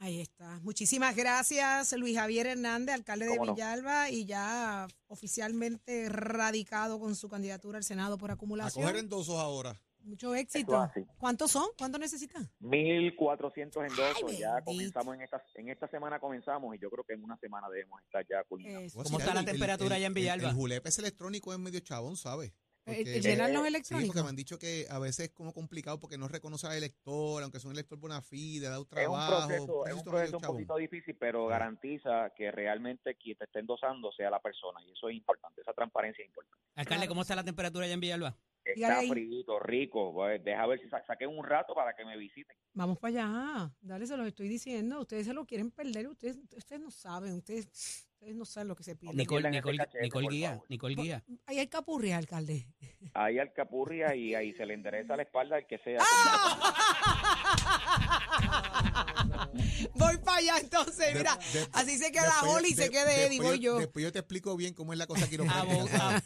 Ahí 0.00 0.20
está. 0.20 0.60
Muchísimas 0.62 1.16
gracias, 1.16 1.92
Luis 1.96 2.18
Javier 2.18 2.46
Hernández, 2.48 2.96
alcalde 2.96 3.26
de. 3.26 3.38
Villalba 3.38 4.10
y 4.10 4.26
ya 4.26 4.86
oficialmente 5.06 6.08
radicado 6.10 6.98
con 6.98 7.14
su 7.14 7.28
candidatura 7.28 7.78
al 7.78 7.84
Senado 7.84 8.18
por 8.18 8.30
A 8.30 8.34
acumulación. 8.34 8.84
coger 8.84 9.00
endosos 9.00 9.36
ahora. 9.36 9.80
Mucho 10.04 10.34
éxito. 10.34 10.88
¿Cuántos 11.18 11.50
son? 11.50 11.64
¿Cuántos 11.78 12.00
necesitan? 12.00 12.48
1.400 12.60 13.82
endosos, 13.90 14.38
ya 14.38 14.54
bendito. 14.54 14.64
comenzamos 14.64 15.14
en 15.16 15.22
esta, 15.22 15.42
en 15.54 15.68
esta 15.70 15.88
semana 15.88 16.18
comenzamos 16.18 16.74
y 16.74 16.78
yo 16.78 16.90
creo 16.90 17.04
que 17.04 17.14
en 17.14 17.24
una 17.24 17.36
semana 17.38 17.68
debemos 17.70 18.00
estar 18.02 18.24
ya 18.28 18.44
culminando. 18.44 18.80
Eso. 18.86 19.02
¿Cómo 19.02 19.18
está 19.18 19.34
la 19.34 19.44
temperatura 19.44 19.96
allá 19.96 20.06
en 20.06 20.14
Villalba? 20.14 20.44
El, 20.44 20.50
el 20.50 20.56
julepe 20.56 20.88
es 20.88 20.98
electrónico 20.98 21.52
es 21.52 21.58
medio 21.58 21.80
chabón, 21.80 22.16
¿sabes? 22.16 22.52
El- 22.86 22.96
Porque- 22.96 23.16
el 23.16 23.22
llenar 23.22 23.48
los 23.50 23.60
Eh, 23.60 23.62
Sí, 23.62 23.68
electrónicos. 23.68 24.08
porque 24.08 24.22
me 24.24 24.28
han 24.28 24.36
dicho 24.36 24.58
que 24.58 24.86
a 24.90 24.98
veces 24.98 25.20
es 25.20 25.30
como 25.32 25.54
complicado 25.54 25.98
porque 25.98 26.18
no 26.18 26.28
reconoce 26.28 26.66
al 26.66 26.74
elector, 26.76 27.42
aunque 27.42 27.56
es 27.56 27.64
un 27.64 27.72
elector 27.72 27.98
bona 27.98 28.20
fide, 28.20 28.68
da 28.68 28.78
un 28.78 28.82
Es 28.82 28.88
un 28.88 28.88
trabajo. 28.90 29.46
proceso, 29.46 29.86
es 29.86 29.94
un 29.94 30.04
proceso 30.04 30.36
un 30.36 30.42
chabón. 30.42 30.56
poquito 30.58 30.76
difícil, 30.76 31.16
pero 31.18 31.46
garantiza 31.46 32.30
que 32.36 32.50
realmente 32.50 33.14
quien 33.14 33.38
te 33.38 33.44
esté 33.44 33.60
endosando 33.60 34.12
sea 34.12 34.28
la 34.28 34.38
persona 34.42 34.80
y 34.86 34.92
eso 34.92 35.08
es 35.08 35.16
importante, 35.16 35.62
esa 35.62 35.72
transparencia 35.72 36.22
es 36.22 36.28
importante. 36.28 36.62
Alcalde. 36.74 37.08
¿cómo 37.08 37.22
está 37.22 37.34
la 37.34 37.44
temperatura 37.44 37.86
allá 37.86 37.94
en 37.94 38.00
Villalba? 38.00 38.36
Está 38.64 39.02
frito, 39.02 39.58
rico, 39.60 40.12
pues, 40.12 40.42
deja 40.42 40.66
ver 40.66 40.80
si 40.80 40.88
sa- 40.88 41.04
saquen 41.06 41.28
un 41.28 41.44
rato 41.44 41.74
para 41.74 41.94
que 41.94 42.04
me 42.04 42.16
visiten. 42.16 42.56
Vamos 42.72 42.98
para 42.98 43.12
allá. 43.12 43.70
Dale, 43.80 44.06
se 44.06 44.16
los 44.16 44.26
estoy 44.26 44.48
diciendo. 44.48 45.00
Ustedes 45.00 45.26
se 45.26 45.34
lo 45.34 45.44
quieren 45.44 45.70
perder. 45.70 46.08
Ustedes, 46.08 46.38
ustedes 46.56 46.80
no 46.80 46.90
saben. 46.90 47.34
Ustedes, 47.34 47.66
ustedes 48.14 48.34
no 48.34 48.44
saben 48.44 48.68
lo 48.68 48.74
que 48.76 48.82
se 48.84 48.96
pide. 48.96 49.12
Nicole, 49.14 49.50
Nicole, 49.50 49.78
cachete, 49.78 50.02
Nicole 50.02 50.28
Guía. 50.28 50.60
Nicole 50.68 50.94
Guía. 50.94 51.24
Ahí 51.46 51.58
hay 51.58 51.66
capurria, 51.68 52.16
alcalde. 52.16 52.66
Ahí 53.12 53.38
al 53.38 53.52
capurria 53.52 54.14
y 54.16 54.34
ahí 54.34 54.52
se 54.54 54.64
le 54.66 54.74
endereza 54.74 55.16
la 55.16 55.22
espalda 55.24 55.56
al 55.56 55.66
que 55.66 55.78
sea. 55.78 56.00
Voy 59.94 60.18
para 60.18 60.38
allá 60.38 60.58
entonces, 60.60 61.12
De- 61.12 61.14
mira. 61.14 61.38
de- 61.52 61.66
así 61.72 61.98
se 61.98 62.10
queda 62.12 62.42
Oli 62.44 62.70
y 62.70 62.74
se 62.74 62.90
quede 62.90 63.26
Eddie, 63.26 63.28
después 63.38 63.48
voy 63.50 63.58
yo. 63.60 63.78
Después 63.78 64.02
yo 64.02 64.12
te 64.12 64.18
explico 64.18 64.56
bien 64.56 64.74
cómo 64.74 64.92
es 64.92 64.98
la 64.98 65.06
cosa 65.06 65.28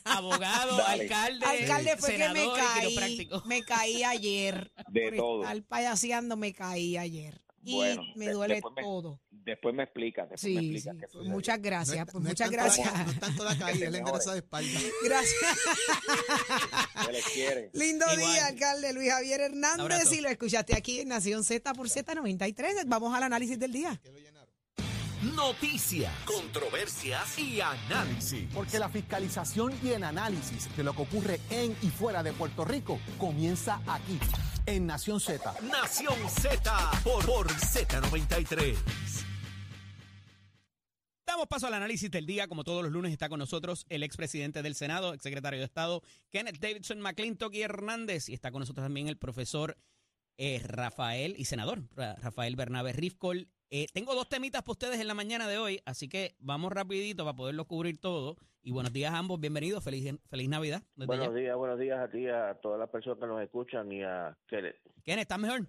abogado, 0.04 0.76
Dale. 0.76 1.02
alcalde, 1.02 1.46
Alcalde, 1.46 1.96
fue 1.96 2.16
que 2.16 2.28
me 2.30 2.46
caí. 2.56 3.28
Me 3.46 3.62
caí 3.62 4.02
ayer. 4.04 4.72
De 4.88 5.08
Por 5.08 5.16
todo. 5.16 5.42
estar 5.42 5.62
payaseando 5.64 6.36
me 6.36 6.52
caí 6.52 6.96
ayer. 6.96 7.40
Y 7.64 7.74
Bueno, 7.74 8.02
me 8.14 8.26
de- 8.26 8.32
duele 8.32 8.62
me- 8.76 8.82
todo. 8.82 9.20
Después 9.44 9.74
me 9.74 9.84
explicas, 9.84 10.28
después 10.28 10.52
me 10.54 10.60
explicas 10.60 10.96
sí. 11.10 11.18
qué 11.22 11.28
muchas 11.30 11.62
gracias. 11.62 12.06
No 12.06 12.12
pues 12.12 12.24
no 12.24 12.28
muchas 12.30 12.50
tanto 12.50 12.56
la- 12.56 12.62
gracias. 12.64 13.06
no 13.06 13.12
es 13.12 13.20
tanto 13.20 13.44
la 13.44 13.58
caída, 13.58 13.86
es 13.86 13.92
la 14.26 14.32
de 14.32 14.38
espalda. 14.38 14.80
Gracias. 15.04 15.58
Se 17.06 17.12
les 17.12 17.24
quiere. 17.26 17.70
Lindo 17.72 18.04
Igual. 18.12 18.18
día, 18.32 18.46
alcalde 18.46 18.92
Luis 18.92 19.10
Javier 19.10 19.40
Hernández. 19.40 20.12
Y 20.12 20.20
lo 20.20 20.28
escuchaste 20.28 20.76
aquí 20.76 21.00
en 21.00 21.08
Nación 21.08 21.44
Z 21.44 21.72
por 21.74 21.88
Z93. 21.88 22.84
Vamos 22.86 23.14
al 23.14 23.22
análisis 23.22 23.58
del 23.58 23.72
día. 23.72 23.98
Que 24.02 24.10
lo 24.10 24.18
llenaron. 24.18 24.48
Noticias, 25.34 26.12
controversias 26.26 27.38
y 27.38 27.60
análisis. 27.60 28.46
Porque 28.54 28.78
la 28.78 28.88
fiscalización 28.88 29.74
y 29.82 29.90
el 29.90 30.04
análisis 30.04 30.74
de 30.76 30.84
lo 30.84 30.94
que 30.94 31.02
ocurre 31.02 31.40
en 31.50 31.76
y 31.82 31.88
fuera 31.90 32.22
de 32.22 32.32
Puerto 32.32 32.64
Rico 32.64 33.00
comienza 33.18 33.80
aquí, 33.86 34.18
en 34.66 34.86
Nación 34.86 35.18
Z. 35.20 35.54
Nación 35.62 36.14
Z 36.28 36.90
por, 37.02 37.24
por 37.26 37.48
Z93. 37.48 38.76
Damos 41.28 41.46
paso 41.46 41.66
al 41.66 41.74
análisis 41.74 42.10
del 42.10 42.24
día. 42.24 42.48
Como 42.48 42.64
todos 42.64 42.82
los 42.82 42.90
lunes 42.90 43.12
está 43.12 43.28
con 43.28 43.38
nosotros 43.38 43.84
el 43.90 44.02
expresidente 44.02 44.62
del 44.62 44.74
Senado, 44.74 45.12
exsecretario 45.12 45.58
de 45.58 45.66
Estado, 45.66 46.00
Kenneth 46.30 46.58
Davidson 46.58 47.02
McClintock 47.02 47.54
y 47.54 47.60
Hernández. 47.60 48.30
Y 48.30 48.34
está 48.34 48.50
con 48.50 48.60
nosotros 48.60 48.82
también 48.82 49.08
el 49.08 49.18
profesor 49.18 49.76
eh, 50.38 50.58
Rafael 50.64 51.34
y 51.36 51.44
senador 51.44 51.82
Ra- 51.94 52.14
Rafael 52.16 52.56
Bernabe 52.56 52.94
Rifkol. 52.94 53.46
Eh, 53.68 53.88
tengo 53.92 54.14
dos 54.14 54.30
temitas 54.30 54.62
para 54.62 54.72
ustedes 54.72 55.00
en 55.00 55.06
la 55.06 55.12
mañana 55.12 55.46
de 55.46 55.58
hoy, 55.58 55.82
así 55.84 56.08
que 56.08 56.34
vamos 56.38 56.72
rapidito 56.72 57.24
para 57.26 57.36
poderlo 57.36 57.66
cubrir 57.66 58.00
todo. 58.00 58.38
Y 58.62 58.70
buenos 58.70 58.94
días 58.94 59.12
a 59.12 59.18
ambos, 59.18 59.38
bienvenidos, 59.38 59.84
feliz, 59.84 60.10
feliz 60.30 60.48
Navidad. 60.48 60.82
Buenos 60.96 61.26
ya. 61.26 61.32
días, 61.34 61.56
buenos 61.56 61.78
días 61.78 61.98
a 61.98 62.08
ti, 62.10 62.26
a 62.26 62.54
todas 62.62 62.78
las 62.80 62.88
personas 62.88 63.18
que 63.18 63.26
nos 63.26 63.42
escuchan 63.42 63.92
y 63.92 64.02
a 64.02 64.34
Kenneth. 64.46 64.76
Kenneth, 65.04 65.24
¿estás 65.24 65.38
mejor? 65.38 65.68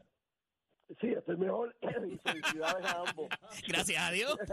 Sí, 1.00 1.08
estoy 1.08 1.38
mejor 1.38 1.76
y 1.82 2.18
felicidades 2.18 2.86
a 2.86 3.04
ambos. 3.08 3.28
Gracias 3.68 4.02
a 4.02 4.12
Dios. 4.12 4.36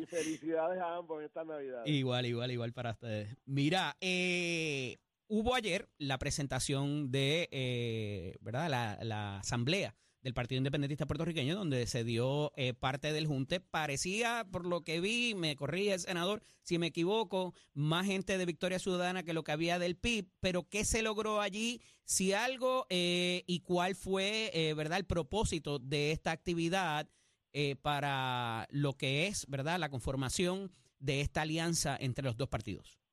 Y 0.00 0.06
felicidades 0.06 0.80
a 0.80 0.96
ambos 0.96 1.20
en 1.20 1.26
esta 1.26 1.44
Navidad. 1.44 1.82
Igual, 1.86 2.26
igual, 2.26 2.50
igual 2.50 2.72
para 2.72 2.92
ustedes. 2.92 3.36
Mira, 3.44 3.96
eh, 4.00 4.98
hubo 5.28 5.54
ayer 5.54 5.88
la 5.98 6.18
presentación 6.18 7.12
de, 7.12 7.48
eh, 7.52 8.36
¿verdad? 8.40 8.68
La, 8.68 8.98
la 9.02 9.38
asamblea 9.38 9.94
del 10.24 10.34
Partido 10.34 10.56
Independentista 10.56 11.06
Puertorriqueño, 11.06 11.54
donde 11.54 11.86
se 11.86 12.02
dio 12.02 12.50
eh, 12.56 12.72
parte 12.72 13.12
del 13.12 13.26
junte. 13.26 13.60
Parecía, 13.60 14.46
por 14.50 14.66
lo 14.66 14.82
que 14.82 15.00
vi, 15.00 15.34
me 15.34 15.54
corría 15.54 15.94
el 15.94 16.00
senador, 16.00 16.42
si 16.62 16.78
me 16.78 16.88
equivoco, 16.88 17.54
más 17.74 18.06
gente 18.06 18.38
de 18.38 18.46
Victoria 18.46 18.78
Ciudadana 18.78 19.22
que 19.22 19.34
lo 19.34 19.44
que 19.44 19.52
había 19.52 19.78
del 19.78 19.96
PIB, 19.96 20.26
pero 20.40 20.66
¿qué 20.68 20.84
se 20.86 21.02
logró 21.02 21.42
allí? 21.42 21.82
Si 22.04 22.32
algo, 22.32 22.86
eh, 22.88 23.44
y 23.46 23.60
cuál 23.60 23.94
fue, 23.94 24.50
eh, 24.54 24.72
¿verdad?, 24.74 24.98
el 24.98 25.04
propósito 25.04 25.78
de 25.78 26.10
esta 26.10 26.32
actividad 26.32 27.08
eh, 27.52 27.76
para 27.76 28.66
lo 28.70 28.94
que 28.94 29.26
es, 29.26 29.46
¿verdad?, 29.46 29.78
la 29.78 29.90
conformación 29.90 30.72
de 30.98 31.20
esta 31.20 31.42
alianza 31.42 31.96
entre 32.00 32.24
los 32.24 32.36
dos 32.38 32.48
partidos. 32.48 33.03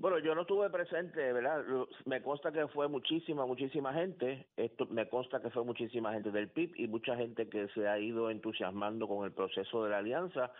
Bueno, 0.00 0.18
yo 0.18 0.34
no 0.34 0.40
estuve 0.42 0.70
presente, 0.70 1.30
¿verdad? 1.30 1.62
Me 2.06 2.22
consta 2.22 2.50
que 2.50 2.66
fue 2.68 2.88
muchísima, 2.88 3.44
muchísima 3.44 3.92
gente. 3.92 4.46
Esto 4.56 4.86
me 4.86 5.06
consta 5.10 5.42
que 5.42 5.50
fue 5.50 5.62
muchísima 5.62 6.14
gente 6.14 6.30
del 6.30 6.48
PIB 6.48 6.72
y 6.76 6.88
mucha 6.88 7.14
gente 7.16 7.50
que 7.50 7.68
se 7.74 7.86
ha 7.86 7.98
ido 7.98 8.30
entusiasmando 8.30 9.06
con 9.06 9.26
el 9.26 9.32
proceso 9.32 9.84
de 9.84 9.90
la 9.90 9.98
alianza. 9.98 10.52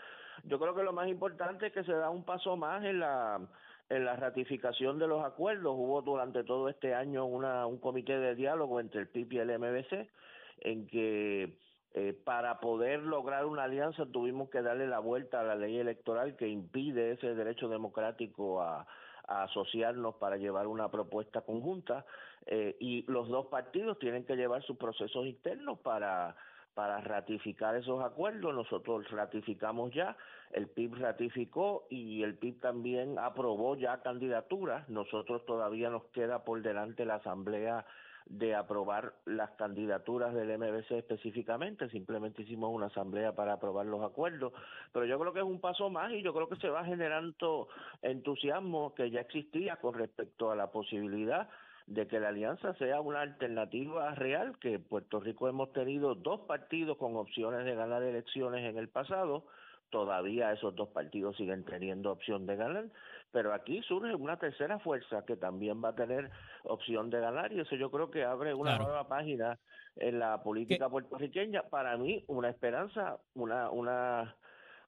Yo 0.45 0.61
creo 0.61 0.75
que 0.75 0.83
lo 0.83 0.93
más 0.93 1.09
importante 1.09 1.69
es 1.69 1.73
que 1.73 1.85
se 1.85 1.93
da 1.93 2.11
un 2.11 2.27
paso 2.27 2.55
más 2.59 2.85
en 2.85 3.01
la 3.01 3.41
en 3.89 4.05
la 4.05 4.15
ratificación 4.15 4.99
de 4.99 5.09
los 5.09 5.25
acuerdos. 5.25 5.75
Hubo 5.75 6.03
durante 6.03 6.45
todo 6.45 6.69
este 6.69 6.95
año 6.95 7.25
una, 7.25 7.67
un 7.67 7.79
comité 7.79 8.19
de 8.19 8.35
diálogo 8.35 8.79
entre 8.79 9.01
el 9.01 9.09
PIB 9.09 9.33
y 9.33 9.39
el 9.39 9.59
MBC 9.59 10.07
en 10.61 10.87
que 10.87 11.57
eh, 11.95 12.13
para 12.13 12.61
poder 12.61 13.01
lograr 13.01 13.47
una 13.47 13.65
alianza 13.65 14.05
tuvimos 14.05 14.51
que 14.51 14.61
darle 14.61 14.87
la 14.87 14.99
vuelta 14.99 15.41
a 15.41 15.45
la 15.45 15.55
ley 15.55 15.79
electoral 15.79 16.37
que 16.37 16.47
impide 16.47 17.13
ese 17.13 17.35
derecho 17.35 17.71
democrático 17.71 18.61
a, 18.61 18.87
asociarnos 19.31 20.17
para 20.17 20.37
llevar 20.37 20.67
una 20.67 20.91
propuesta 20.91 21.41
conjunta 21.43 22.05
eh, 22.47 22.77
y 22.81 23.05
los 23.11 23.29
dos 23.29 23.47
partidos 23.47 23.99
tienen 23.99 24.25
que 24.25 24.37
llevar 24.37 24.63
sus 24.63 24.77
procesos 24.77 25.27
internos 25.27 25.79
para 25.81 26.37
para 26.75 27.01
ratificar 27.01 27.75
esos 27.75 28.03
acuerdos. 28.03 28.55
Nosotros 28.55 29.11
ratificamos 29.11 29.93
ya, 29.93 30.17
el 30.53 30.69
PIB 30.69 30.95
ratificó 30.95 31.87
y 31.91 32.23
el 32.23 32.37
PIB 32.37 32.61
también 32.61 33.19
aprobó 33.19 33.77
ya 33.77 34.01
candidaturas. 34.03 34.89
Nosotros 34.89 35.45
todavía 35.47 35.91
nos 35.91 36.05
queda 36.07 36.45
por 36.45 36.63
delante 36.63 37.05
la 37.05 37.17
Asamblea 37.17 37.85
de 38.27 38.55
aprobar 38.55 39.15
las 39.25 39.51
candidaturas 39.53 40.35
del 40.35 40.57
MBC 40.59 40.93
específicamente, 40.93 41.89
simplemente 41.91 42.43
hicimos 42.43 42.71
una 42.73 42.87
asamblea 42.87 43.35
para 43.35 43.55
aprobar 43.55 43.87
los 43.87 44.03
acuerdos, 44.03 44.53
pero 44.93 45.07
yo 45.07 45.19
creo 45.19 45.33
que 45.33 45.41
es 45.41 45.45
un 45.45 45.61
paso 45.61 45.91
más 45.91 46.13
y 46.13 46.23
yo 46.23 46.33
creo 46.33 46.49
que 46.49 46.57
se 46.57 46.69
va 46.69 46.85
generando 46.85 47.69
entusiasmo 48.03 48.95
que 48.95 49.11
ya 49.11 49.21
existía 49.21 49.77
con 49.77 49.95
respecto 49.95 50.51
a 50.51 50.57
la 50.57 50.71
posibilidad 50.71 51.49
de 51.87 52.07
que 52.07 52.21
la 52.21 52.29
alianza 52.29 52.73
sea 52.75 53.01
una 53.01 53.21
alternativa 53.21 54.15
real, 54.15 54.57
que 54.61 54.75
en 54.75 54.85
Puerto 54.85 55.19
Rico 55.19 55.49
hemos 55.49 55.73
tenido 55.73 56.15
dos 56.15 56.41
partidos 56.43 56.97
con 56.97 57.17
opciones 57.17 57.65
de 57.65 57.75
ganar 57.75 58.03
elecciones 58.03 58.65
en 58.69 58.79
el 58.79 58.89
pasado, 58.89 59.45
todavía 59.91 60.53
esos 60.53 60.75
dos 60.75 60.89
partidos 60.89 61.37
siguen 61.37 61.65
teniendo 61.65 62.13
opción 62.13 62.47
de 62.47 62.57
ganar, 62.57 62.85
pero 63.33 63.53
aquí 63.53 63.83
surge 63.83 64.15
una 64.15 64.39
tercera 64.39 64.79
fuerza 64.79 65.25
que 65.27 65.37
también 65.37 65.83
va 65.85 65.91
a 65.91 65.95
tener 65.95 66.31
opción 66.65 67.11
de 67.11 67.21
ganar 67.21 67.53
y 67.53 67.61
eso 67.61 67.77
yo 67.77 67.91
creo 67.91 68.11
que 68.11 68.25
abre 68.25 68.55
una 68.55 68.71
Claro. 68.77 68.85
nueva 68.85 69.09
página 69.09 69.59
en 69.97 70.19
la 70.19 70.43
política 70.43 70.89
puertorriqueña. 70.89 71.63
Para 71.65 71.97
mí, 71.97 72.25
una 72.29 72.49
esperanza, 72.49 73.19
una, 73.35 73.71
una, 73.71 74.37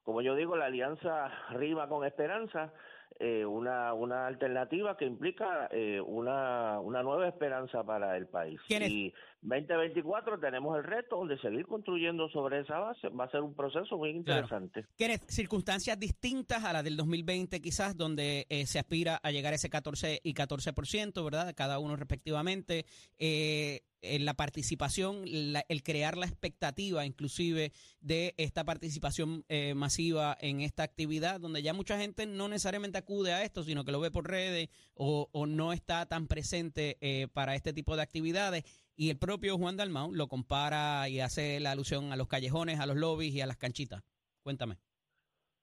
como 0.05 0.23
yo 0.23 0.35
digo, 0.35 0.57
la 0.57 0.67
alianza 0.67 1.29
rima 1.51 1.89
con 1.89 2.05
esperanza. 2.07 2.73
eh, 3.21 3.45
una, 3.45 3.93
una 3.93 4.27
alternativa 4.27 4.97
que 4.97 5.05
implica 5.05 5.69
eh, 5.71 6.01
una, 6.01 6.81
una 6.81 7.03
nueva 7.03 7.29
esperanza 7.29 7.85
para 7.85 8.17
el 8.17 8.27
país. 8.27 8.59
¿Quién 8.67 8.83
es? 8.83 8.89
Y 8.91 9.15
2024 9.43 10.39
tenemos 10.39 10.77
el 10.79 10.85
reto 10.85 11.27
de 11.27 11.37
seguir 11.39 11.67
construyendo 11.67 12.29
sobre 12.31 12.61
esa 12.61 12.79
base. 12.79 13.09
Va 13.09 13.25
a 13.25 13.31
ser 13.31 13.41
un 13.43 13.55
proceso 13.55 13.97
muy 13.99 14.11
Claro. 14.23 14.43
interesante. 14.47 14.87
Kenneth, 14.97 15.29
circunstancias 15.29 15.99
distintas 15.99 16.65
a 16.65 16.73
las 16.73 16.85
del 16.85 16.97
2020 16.97 17.61
quizás, 17.61 17.97
donde 17.97 18.47
eh, 18.49 18.67
se 18.67 18.79
aspira 18.79 19.21
a 19.23 19.31
llegar 19.33 19.53
a 19.53 19.57
ese 19.57 19.69
14 19.69 20.21
y 20.23 20.35
14%, 20.35 21.25
¿verdad? 21.25 21.53
Cada 21.57 21.79
uno 21.79 21.97
respectivamente. 21.97 22.87
Eh, 23.19 23.81
en 24.05 24.25
la 24.25 24.35
participación, 24.35 25.23
la- 25.53 25.65
el 25.69 25.85
crear 25.85 26.17
la 26.19 26.27
expectativa 26.27 27.07
inclusive 27.07 27.71
de 28.01 28.35
esta 28.37 28.65
participación 28.65 29.45
eh, 29.49 29.75
masiva 29.75 30.37
en 30.41 30.61
esta 30.61 30.83
actividad, 30.83 31.39
donde 31.39 31.63
ya 31.63 31.73
mucha 31.73 31.97
gente 31.97 32.27
no 32.27 32.49
necesariamente 32.49 32.99
acude 32.99 33.33
a 33.33 33.45
esto, 33.45 33.63
sino 33.63 33.85
que 33.85 33.93
lo 33.93 34.01
ve 34.01 34.11
por 34.11 34.29
redes 34.29 34.71
o, 34.95 35.29
o 35.31 35.47
no 35.47 35.73
está 35.73 36.07
tan 36.07 36.27
presente 36.27 36.99
eh, 37.01 37.29
para 37.33 37.55
este 37.55 37.73
tipo 37.73 37.95
de 37.95 38.03
actividades. 38.03 38.65
Y 38.95 39.11
el 39.11 39.19
propio 39.19 39.57
Juan 39.57 39.77
Dalmau 39.77 40.13
lo 40.13 40.29
compara 40.29 41.09
y 41.09 41.21
hace 41.21 41.61
la 41.61 41.71
alusión 41.71 42.13
a 42.13 42.17
los 42.17 42.29
callejones, 42.29 42.79
a 42.79 42.87
los 42.87 42.97
lobbies 42.97 43.35
y 43.35 43.41
a 43.41 43.47
las 43.47 43.57
canchitas. 43.57 44.03
Cuéntame. 44.43 44.77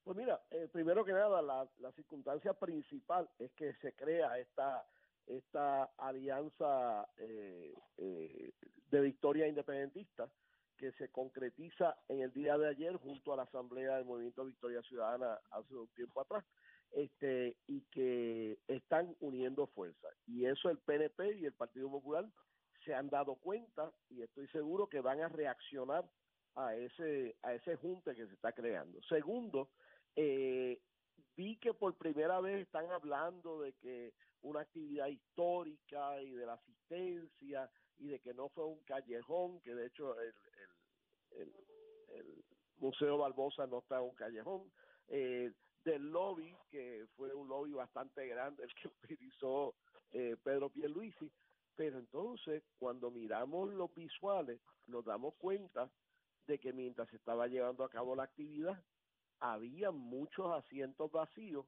Pues 0.03 0.17
mira, 0.17 0.41
eh, 0.49 0.67
primero 0.71 1.05
que 1.05 1.13
nada, 1.13 1.41
la, 1.41 1.91
circunstancia 1.95 2.53
principal 2.53 3.29
es 3.37 3.51
que 3.51 3.73
se 3.75 3.93
crea 3.93 4.39
esta 4.39 4.85
esta 5.27 5.83
alianza 5.97 7.07
eh, 7.17 7.75
eh, 7.97 8.51
de 8.89 9.01
victoria 9.01 9.47
independentista 9.47 10.27
que 10.77 10.91
se 10.93 11.09
concretiza 11.09 11.95
en 12.07 12.21
el 12.21 12.33
día 12.33 12.57
de 12.57 12.69
ayer 12.69 12.95
junto 12.95 13.33
a 13.33 13.35
la 13.35 13.43
Asamblea 13.43 13.97
del 13.97 14.05
Movimiento 14.05 14.45
Victoria 14.45 14.81
Ciudadana 14.81 15.39
hace 15.51 15.75
un 15.75 15.87
tiempo 15.89 16.21
atrás, 16.21 16.43
este 16.91 17.57
y 17.67 17.81
que 17.91 18.57
están 18.67 19.15
uniendo 19.19 19.67
fuerzas. 19.67 20.11
Y 20.25 20.45
eso 20.45 20.69
el 20.69 20.79
PNP 20.79 21.37
y 21.37 21.45
el 21.45 21.53
Partido 21.53 21.91
Popular 21.91 22.25
se 22.89 22.95
han 22.95 23.07
dado 23.07 23.35
cuenta 23.35 23.91
y 24.09 24.23
estoy 24.23 24.47
seguro 24.47 24.87
que 24.89 24.99
van 24.99 25.21
a 25.21 25.29
reaccionar 25.29 26.09
a 26.55 26.75
ese 26.75 27.35
a 27.43 27.53
ese 27.53 27.75
junte 27.75 28.15
que 28.15 28.25
se 28.25 28.33
está 28.33 28.51
creando. 28.51 28.99
Segundo, 29.03 29.69
eh, 30.15 30.81
vi 31.37 31.57
que 31.57 31.75
por 31.75 31.95
primera 31.97 32.41
vez 32.41 32.65
están 32.65 32.89
hablando 32.89 33.61
de 33.61 33.73
que 33.73 34.11
una 34.41 34.61
actividad 34.61 35.05
histórica 35.05 36.19
y 36.19 36.31
de 36.31 36.47
la 36.47 36.53
asistencia 36.53 37.69
y 37.99 38.07
de 38.07 38.19
que 38.21 38.33
no 38.33 38.49
fue 38.49 38.65
un 38.65 38.79
callejón, 38.85 39.61
que 39.61 39.75
de 39.75 39.85
hecho 39.85 40.19
el, 40.19 40.33
el, 41.37 42.43
Museo 42.77 43.19
Barbosa 43.19 43.67
no 43.67 43.79
está 43.79 43.97
en 43.97 44.05
un 44.05 44.15
callejón, 44.15 44.71
eh, 45.09 45.51
del 45.83 46.09
lobby, 46.09 46.55
que 46.71 47.05
fue 47.15 47.31
un 47.35 47.47
lobby 47.49 47.73
bastante 47.73 48.25
grande 48.25 48.63
el 48.63 48.73
que 48.73 48.87
utilizó 49.03 49.75
eh, 50.11 50.35
Pedro 50.43 50.71
Pierluisi, 50.71 51.31
pero 51.79 51.97
entonces 51.97 52.61
cuando 52.77 53.09
miramos 53.09 53.69
los 53.73 53.95
visuales 53.95 54.59
nos 54.87 55.05
damos 55.05 55.33
cuenta 55.35 55.89
de 56.45 56.59
que 56.59 56.73
mientras 56.73 57.07
se 57.07 57.15
estaba 57.15 57.47
llevando 57.47 57.85
a 57.85 57.89
cabo 57.89 58.17
la 58.17 58.23
actividad 58.23 58.83
había 59.39 59.89
muchos 59.89 60.51
asientos 60.51 61.09
vacíos 61.09 61.65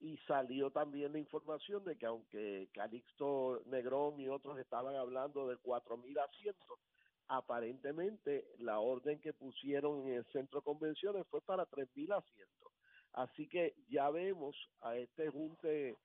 y 0.00 0.16
salió 0.26 0.72
también 0.72 1.12
la 1.12 1.20
información 1.20 1.84
de 1.84 1.96
que 1.96 2.06
aunque 2.06 2.70
Calixto 2.74 3.62
Negrón 3.66 4.18
y 4.18 4.28
otros 4.28 4.58
estaban 4.58 4.96
hablando 4.96 5.46
de 5.46 5.56
cuatro 5.58 5.96
mil 5.96 6.18
asientos, 6.18 6.80
aparentemente 7.28 8.48
la 8.58 8.80
orden 8.80 9.20
que 9.20 9.32
pusieron 9.32 10.08
en 10.08 10.14
el 10.14 10.24
centro 10.32 10.58
de 10.58 10.64
convenciones 10.64 11.24
fue 11.28 11.40
para 11.40 11.66
tres 11.66 11.88
mil 11.94 12.10
asientos. 12.10 12.72
Así 13.12 13.46
que 13.46 13.76
ya 13.88 14.10
vemos 14.10 14.56
a 14.80 14.96
este 14.96 15.30
junte 15.30 15.96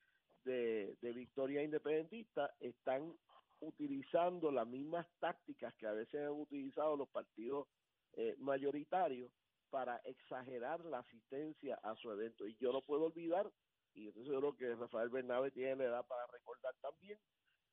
de, 0.46 0.96
de 1.02 1.12
Victoria 1.14 1.64
Independentista, 1.64 2.54
están 2.60 3.16
utilizando 3.60 4.52
las 4.52 4.68
mismas 4.68 5.08
tácticas 5.20 5.74
que 5.76 5.88
a 5.88 5.92
veces 5.92 6.22
han 6.22 6.40
utilizado 6.40 6.96
los 6.96 7.10
partidos 7.10 7.68
eh, 8.14 8.36
mayoritarios 8.40 9.32
para 9.70 9.98
exagerar 10.06 10.84
la 10.86 11.00
asistencia 11.00 11.80
a 11.84 11.96
su 11.96 12.12
evento. 12.12 12.48
Y 12.48 12.56
yo 12.58 12.72
no 12.72 12.82
puedo 12.82 13.06
olvidar, 13.06 13.52
y 13.94 14.08
estoy 14.08 14.26
seguro 14.26 14.56
que 14.56 14.76
Rafael 14.76 15.10
Bernabe 15.10 15.52
tiene 15.52 15.76
la 15.76 15.86
edad 15.86 16.06
para 16.06 16.26
recordar 16.28 16.74
también, 16.82 17.20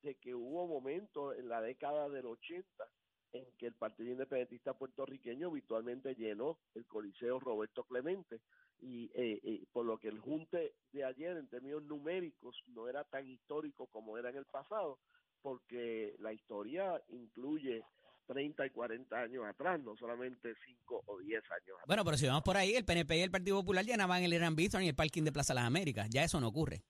de 0.01 0.15
que 0.15 0.35
hubo 0.35 0.67
momentos 0.67 1.37
en 1.37 1.49
la 1.49 1.61
década 1.61 2.09
del 2.09 2.25
80 2.25 2.85
en 3.33 3.45
que 3.57 3.67
el 3.67 3.73
Partido 3.73 4.11
Independentista 4.11 4.73
puertorriqueño 4.73 5.51
virtualmente 5.51 6.15
llenó 6.15 6.59
el 6.73 6.85
Coliseo 6.85 7.39
Roberto 7.39 7.83
Clemente 7.83 8.41
y 8.79 9.05
eh, 9.13 9.39
eh, 9.43 9.65
por 9.71 9.85
lo 9.85 9.97
que 9.97 10.07
el 10.07 10.19
junte 10.19 10.75
de 10.91 11.03
ayer 11.03 11.37
en 11.37 11.47
términos 11.47 11.83
numéricos 11.83 12.55
no 12.67 12.87
era 12.87 13.03
tan 13.03 13.27
histórico 13.27 13.87
como 13.87 14.17
era 14.17 14.29
en 14.29 14.37
el 14.37 14.45
pasado 14.45 14.99
porque 15.45 16.15
la 16.21 16.33
historia 16.33 16.99
incluye 17.09 17.83
30 18.25 18.65
y 18.65 18.69
40 18.71 19.15
años 19.15 19.45
atrás, 19.45 19.79
no 19.79 19.95
solamente 19.95 20.55
5 20.65 21.03
o 21.05 21.19
10 21.19 21.35
años 21.35 21.75
atrás. 21.75 21.85
Bueno, 21.85 22.03
pero 22.03 22.17
si 22.17 22.25
vamos 22.25 22.41
por 22.41 22.57
ahí, 22.57 22.73
el 22.73 22.83
PNP 22.83 23.15
y 23.15 23.21
el 23.21 23.29
Partido 23.29 23.59
Popular 23.59 23.85
llenaban 23.85 24.23
el 24.23 24.33
Irán 24.33 24.55
Bithorn 24.55 24.83
y 24.83 24.89
el 24.89 24.95
parking 24.95 25.21
de 25.21 25.31
Plaza 25.31 25.53
Las 25.53 25.65
Américas. 25.65 26.09
Ya 26.09 26.23
eso 26.23 26.39
no 26.41 26.47
ocurre. 26.47 26.81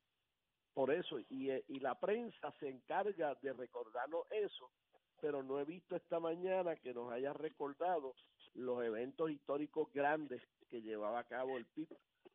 Por 0.73 0.89
eso, 0.93 1.19
y, 1.29 1.49
eh, 1.49 1.65
y 1.67 1.81
la 1.81 1.99
prensa 1.99 2.53
se 2.61 2.69
encarga 2.69 3.35
de 3.41 3.51
recordarnos 3.51 4.23
eso, 4.31 4.71
pero 5.19 5.43
no 5.43 5.59
he 5.59 5.65
visto 5.65 5.97
esta 5.97 6.21
mañana 6.21 6.77
que 6.77 6.93
nos 6.93 7.11
haya 7.11 7.33
recordado 7.33 8.15
los 8.53 8.81
eventos 8.85 9.31
históricos 9.31 9.91
grandes 9.93 10.41
que 10.69 10.81
llevaba 10.81 11.19
a 11.19 11.25
cabo 11.25 11.57
el 11.57 11.65
PIB 11.65 11.89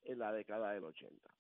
en 0.04 0.18
la 0.18 0.34
década 0.34 0.72
del 0.72 0.84
80. 0.84 1.30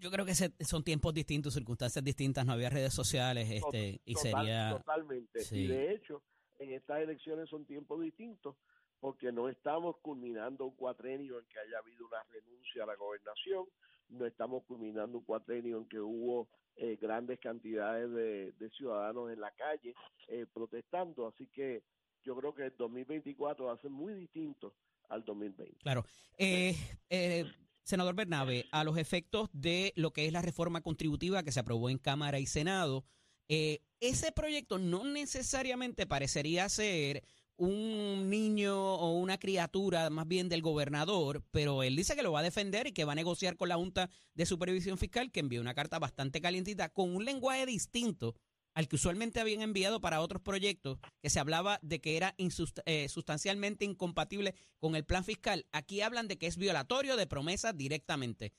Yo 0.00 0.10
creo 0.10 0.24
que 0.24 0.34
se- 0.34 0.52
son 0.64 0.82
tiempos 0.84 1.12
distintos, 1.14 1.54
circunstancias 1.54 2.04
distintas, 2.04 2.44
no 2.46 2.52
había 2.52 2.70
redes 2.70 2.92
sociales 2.94 3.48
este 3.50 4.00
y 4.04 4.14
Total- 4.14 4.32
sería... 4.32 4.70
Totalmente. 4.76 5.40
sí. 5.40 5.60
Y 5.64 5.66
de 5.68 5.92
hecho, 5.94 6.22
en 6.58 6.72
estas 6.72 7.00
elecciones 7.00 7.48
son 7.48 7.64
tiempos 7.64 8.00
distintos 8.02 8.56
porque 9.00 9.32
no 9.32 9.48
estamos 9.48 9.96
culminando 10.02 10.66
un 10.66 10.76
cuatrenio 10.76 11.38
en 11.38 11.46
que 11.46 11.58
haya 11.58 11.78
habido 11.78 12.06
una 12.06 12.22
renuncia 12.30 12.82
a 12.82 12.86
la 12.86 12.96
gobernación, 12.96 13.64
no 14.10 14.26
estamos 14.26 14.64
culminando 14.64 15.18
un 15.18 15.24
cuatrenio 15.24 15.78
en 15.78 15.88
que 15.88 16.00
hubo 16.00 16.48
eh, 16.76 16.96
grandes 17.00 17.38
cantidades 17.40 18.10
de, 18.12 18.52
de 18.52 18.70
ciudadanos 18.70 19.30
en 19.32 19.40
la 19.40 19.50
calle 19.52 19.94
eh, 20.28 20.46
protestando, 20.52 21.26
así 21.28 21.46
que 21.46 21.82
yo 22.24 22.36
creo 22.36 22.54
que 22.54 22.66
el 22.66 22.74
2024 22.76 23.64
va 23.66 23.72
a 23.74 23.78
ser 23.80 23.90
muy 23.90 24.12
distinto 24.14 24.74
al 25.08 25.24
2020. 25.24 25.78
Claro. 25.78 26.04
Eh, 26.36 26.74
eh, 27.08 27.44
senador 27.90 28.14
Bernabe, 28.14 28.66
a 28.70 28.84
los 28.84 28.96
efectos 28.96 29.50
de 29.52 29.92
lo 29.96 30.12
que 30.12 30.26
es 30.26 30.32
la 30.32 30.42
reforma 30.42 30.80
contributiva 30.80 31.42
que 31.42 31.52
se 31.52 31.60
aprobó 31.60 31.90
en 31.90 31.98
Cámara 31.98 32.38
y 32.38 32.46
Senado, 32.46 33.04
eh, 33.48 33.82
ese 33.98 34.32
proyecto 34.32 34.78
no 34.78 35.04
necesariamente 35.04 36.06
parecería 36.06 36.68
ser 36.68 37.24
un 37.56 38.30
niño 38.30 38.94
o 38.94 39.18
una 39.18 39.38
criatura 39.38 40.08
más 40.08 40.26
bien 40.26 40.48
del 40.48 40.62
gobernador, 40.62 41.44
pero 41.50 41.82
él 41.82 41.96
dice 41.96 42.16
que 42.16 42.22
lo 42.22 42.32
va 42.32 42.40
a 42.40 42.44
defender 42.44 42.86
y 42.86 42.92
que 42.92 43.04
va 43.04 43.12
a 43.12 43.16
negociar 43.16 43.56
con 43.56 43.68
la 43.68 43.76
Junta 43.76 44.08
de 44.34 44.46
Supervisión 44.46 44.96
Fiscal, 44.96 45.30
que 45.30 45.40
envió 45.40 45.60
una 45.60 45.74
carta 45.74 45.98
bastante 45.98 46.40
calientita 46.40 46.88
con 46.88 47.14
un 47.14 47.24
lenguaje 47.24 47.66
distinto 47.66 48.34
al 48.74 48.88
que 48.88 48.96
usualmente 48.96 49.40
habían 49.40 49.62
enviado 49.62 50.00
para 50.00 50.20
otros 50.20 50.42
proyectos, 50.42 50.98
que 51.20 51.30
se 51.30 51.40
hablaba 51.40 51.78
de 51.82 52.00
que 52.00 52.16
era 52.16 52.34
insust- 52.36 52.82
eh, 52.86 53.08
sustancialmente 53.08 53.84
incompatible 53.84 54.54
con 54.78 54.94
el 54.96 55.04
plan 55.04 55.24
fiscal. 55.24 55.66
Aquí 55.72 56.00
hablan 56.02 56.28
de 56.28 56.38
que 56.38 56.46
es 56.46 56.56
violatorio 56.56 57.16
de 57.16 57.26
promesas 57.26 57.76
directamente. 57.76 58.52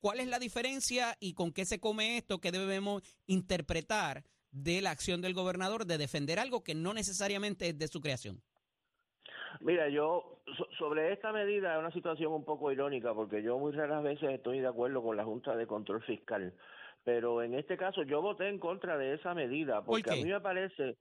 ¿Cuál 0.00 0.20
es 0.20 0.28
la 0.28 0.38
diferencia 0.38 1.16
y 1.18 1.34
con 1.34 1.52
qué 1.52 1.64
se 1.64 1.80
come 1.80 2.16
esto? 2.18 2.40
¿Qué 2.40 2.52
debemos 2.52 3.02
interpretar 3.26 4.22
de 4.52 4.80
la 4.80 4.90
acción 4.92 5.20
del 5.20 5.34
gobernador 5.34 5.86
de 5.86 5.98
defender 5.98 6.38
algo 6.38 6.62
que 6.62 6.74
no 6.74 6.94
necesariamente 6.94 7.68
es 7.68 7.78
de 7.78 7.88
su 7.88 8.00
creación? 8.00 8.40
Mira, 9.60 9.88
yo 9.88 10.40
so- 10.56 10.68
sobre 10.78 11.12
esta 11.12 11.32
medida 11.32 11.72
es 11.74 11.80
una 11.80 11.90
situación 11.92 12.32
un 12.32 12.44
poco 12.44 12.70
irónica 12.70 13.12
porque 13.12 13.42
yo 13.42 13.58
muy 13.58 13.72
raras 13.72 14.04
veces 14.04 14.30
estoy 14.30 14.60
de 14.60 14.68
acuerdo 14.68 15.02
con 15.02 15.16
la 15.16 15.24
Junta 15.24 15.56
de 15.56 15.66
Control 15.66 16.02
Fiscal, 16.04 16.54
pero 17.04 17.42
en 17.42 17.54
este 17.54 17.76
caso 17.76 18.02
yo 18.02 18.20
voté 18.20 18.48
en 18.48 18.58
contra 18.58 18.98
de 18.98 19.14
esa 19.14 19.34
medida 19.34 19.76
¿Por 19.84 20.02
porque 20.02 20.10
a 20.10 20.14
mí 20.14 20.24
me 20.24 20.40
parece 20.40 20.96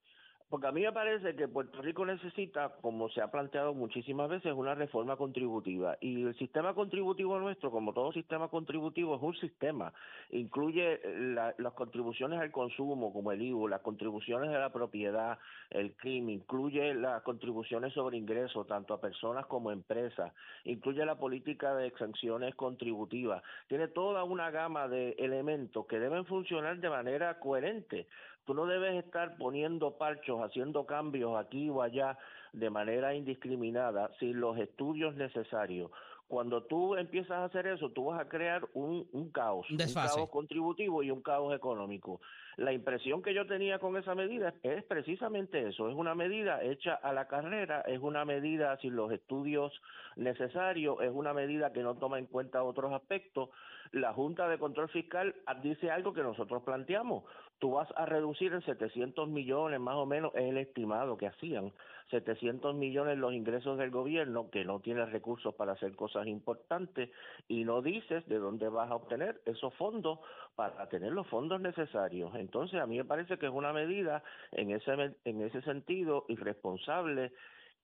porque 0.50 0.68
a 0.68 0.72
mí 0.72 0.82
me 0.82 0.94
parece 0.94 1.36
que 1.36 1.48
Puerto 1.48 1.82
Rico 1.82 2.06
necesita, 2.06 2.70
como 2.82 3.10
se 3.10 3.22
ha 3.22 3.30
planteado 3.30 3.74
muchísimas 3.74 4.30
veces, 4.30 4.54
una 4.54 4.76
reforma 4.76 5.18
contributiva. 5.18 5.98
Y 6.00 6.24
el 6.24 6.36
sistema 6.38 6.74
contributivo 6.74 7.38
nuestro, 7.40 7.70
como 7.70 7.92
todo 7.92 8.14
sistema 8.14 8.48
contributivo, 8.48 9.16
es 9.16 9.22
un 9.22 9.36
sistema. 9.36 9.92
Incluye 10.32 11.02
la- 11.34 11.54
las 11.58 11.74
contribuciones 11.74 12.40
al 12.40 12.52
consumo, 12.52 13.12
como 13.12 13.34
el 13.34 13.42
IVU, 13.42 13.68
las 13.68 13.82
contribuciones 13.82 14.50
a 14.56 14.60
la 14.60 14.72
propiedad, 14.72 15.38
el 15.70 15.96
crimen, 15.98 16.36
incluye 16.36 16.94
las 16.94 17.22
contribuciones 17.24 17.92
sobre 17.94 18.18
ingresos, 18.18 18.66
tanto 18.68 18.94
a 18.94 19.02
personas 19.02 19.46
como 19.48 19.70
a 19.70 19.74
empresas, 19.74 20.34
incluye 20.64 21.06
la 21.06 21.16
política 21.16 21.76
de 21.76 21.88
exenciones 21.88 22.56
contributivas. 22.56 23.44
Tiene 23.68 23.90
toda 23.90 24.24
una 24.24 24.50
gama 24.50 24.88
de 24.88 25.12
elementos 25.20 25.86
que 25.88 26.00
deben 26.00 26.26
funcionar 26.26 26.78
de 26.80 26.90
manera 26.90 27.38
coherente. 27.40 28.08
Tú 28.48 28.54
no 28.54 28.66
debes 28.66 29.04
estar 29.04 29.36
poniendo 29.36 29.98
parchos, 29.98 30.40
haciendo 30.42 30.86
cambios 30.86 31.38
aquí 31.38 31.70
o 31.70 31.82
allá 31.82 32.18
de 32.54 32.70
manera 32.70 33.14
indiscriminada 33.14 34.10
sin 34.20 34.40
los 34.40 34.58
estudios 34.58 35.16
necesarios. 35.16 35.92
Cuando 36.30 36.64
tú 36.64 36.96
empiezas 36.96 37.32
a 37.32 37.46
hacer 37.46 37.68
eso, 37.68 37.90
tú 37.92 38.06
vas 38.06 38.22
a 38.22 38.28
crear 38.28 38.66
un, 38.74 39.08
un 39.14 39.32
caos, 39.32 39.70
Un 39.70 39.78
caos 39.78 40.30
contributivo 40.30 41.04
y 41.04 41.12
un 41.12 41.22
caos 41.22 41.54
económico. 41.54 42.20
La 42.58 42.74
impresión 42.74 43.22
que 43.22 43.34
yo 43.34 43.46
tenía 43.48 43.80
con 43.80 43.96
esa 43.96 44.16
medida 44.16 44.54
es 44.64 44.84
precisamente 44.84 45.68
eso, 45.68 45.90
es 45.90 45.96
una 45.96 46.16
medida 46.16 46.62
hecha 46.64 46.96
a 46.96 47.14
la 47.14 47.28
carrera, 47.28 47.82
es 47.82 48.02
una 48.02 48.26
medida 48.26 48.78
sin 48.78 48.96
los 48.96 49.12
estudios 49.12 49.72
necesarios, 50.18 50.98
es 51.02 51.12
una 51.14 51.34
medida 51.34 51.72
que 51.72 51.84
no 51.84 51.96
toma 51.96 52.20
en 52.20 52.26
cuenta 52.26 52.64
otros 52.64 52.92
aspectos. 52.94 53.50
La 53.94 54.12
Junta 54.12 54.50
de 54.50 54.58
Control 54.58 54.90
Fiscal 54.90 55.34
dice 55.62 55.92
algo 55.92 56.14
que 56.14 56.24
nosotros 56.24 56.62
planteamos, 56.64 57.24
tú 57.60 57.72
vas 57.72 57.90
a 57.96 58.06
reducir 58.06 58.54
en 58.54 58.62
700 58.62 59.28
millones 59.28 59.80
más 59.80 59.96
o 59.96 60.06
menos, 60.06 60.32
es 60.36 60.44
el 60.44 60.58
estimado 60.58 61.18
que 61.18 61.28
hacían, 61.28 61.74
700 62.12 62.76
millones 62.76 63.18
los 63.18 63.34
ingresos 63.34 63.78
del 63.78 63.92
gobierno 63.92 64.50
que 64.50 64.64
no 64.64 64.80
tiene 64.80 65.06
recursos 65.06 65.54
para 65.56 65.74
hacer 65.74 65.96
cosas 65.96 66.28
importantes 66.28 67.10
y 67.48 67.64
no 67.64 67.82
dices 67.82 68.26
de 68.28 68.38
dónde 68.38 68.70
vas 68.70 68.90
a 68.90 68.96
obtener 68.96 69.42
esos 69.46 69.74
fondos 69.74 70.20
para 70.56 70.88
tener 70.90 71.12
los 71.12 71.28
fondos 71.28 71.60
necesarios. 71.60 72.34
Entonces, 72.36 72.80
a 72.80 72.86
mí 72.86 72.98
me 72.98 73.06
parece 73.06 73.38
que 73.38 73.48
es 73.48 73.52
una 73.52 73.74
medida 73.74 74.24
en 74.52 74.72
ese 74.72 75.16
en 75.26 75.42
ese 75.42 75.62
sentido 75.62 76.26
irresponsable 76.30 77.32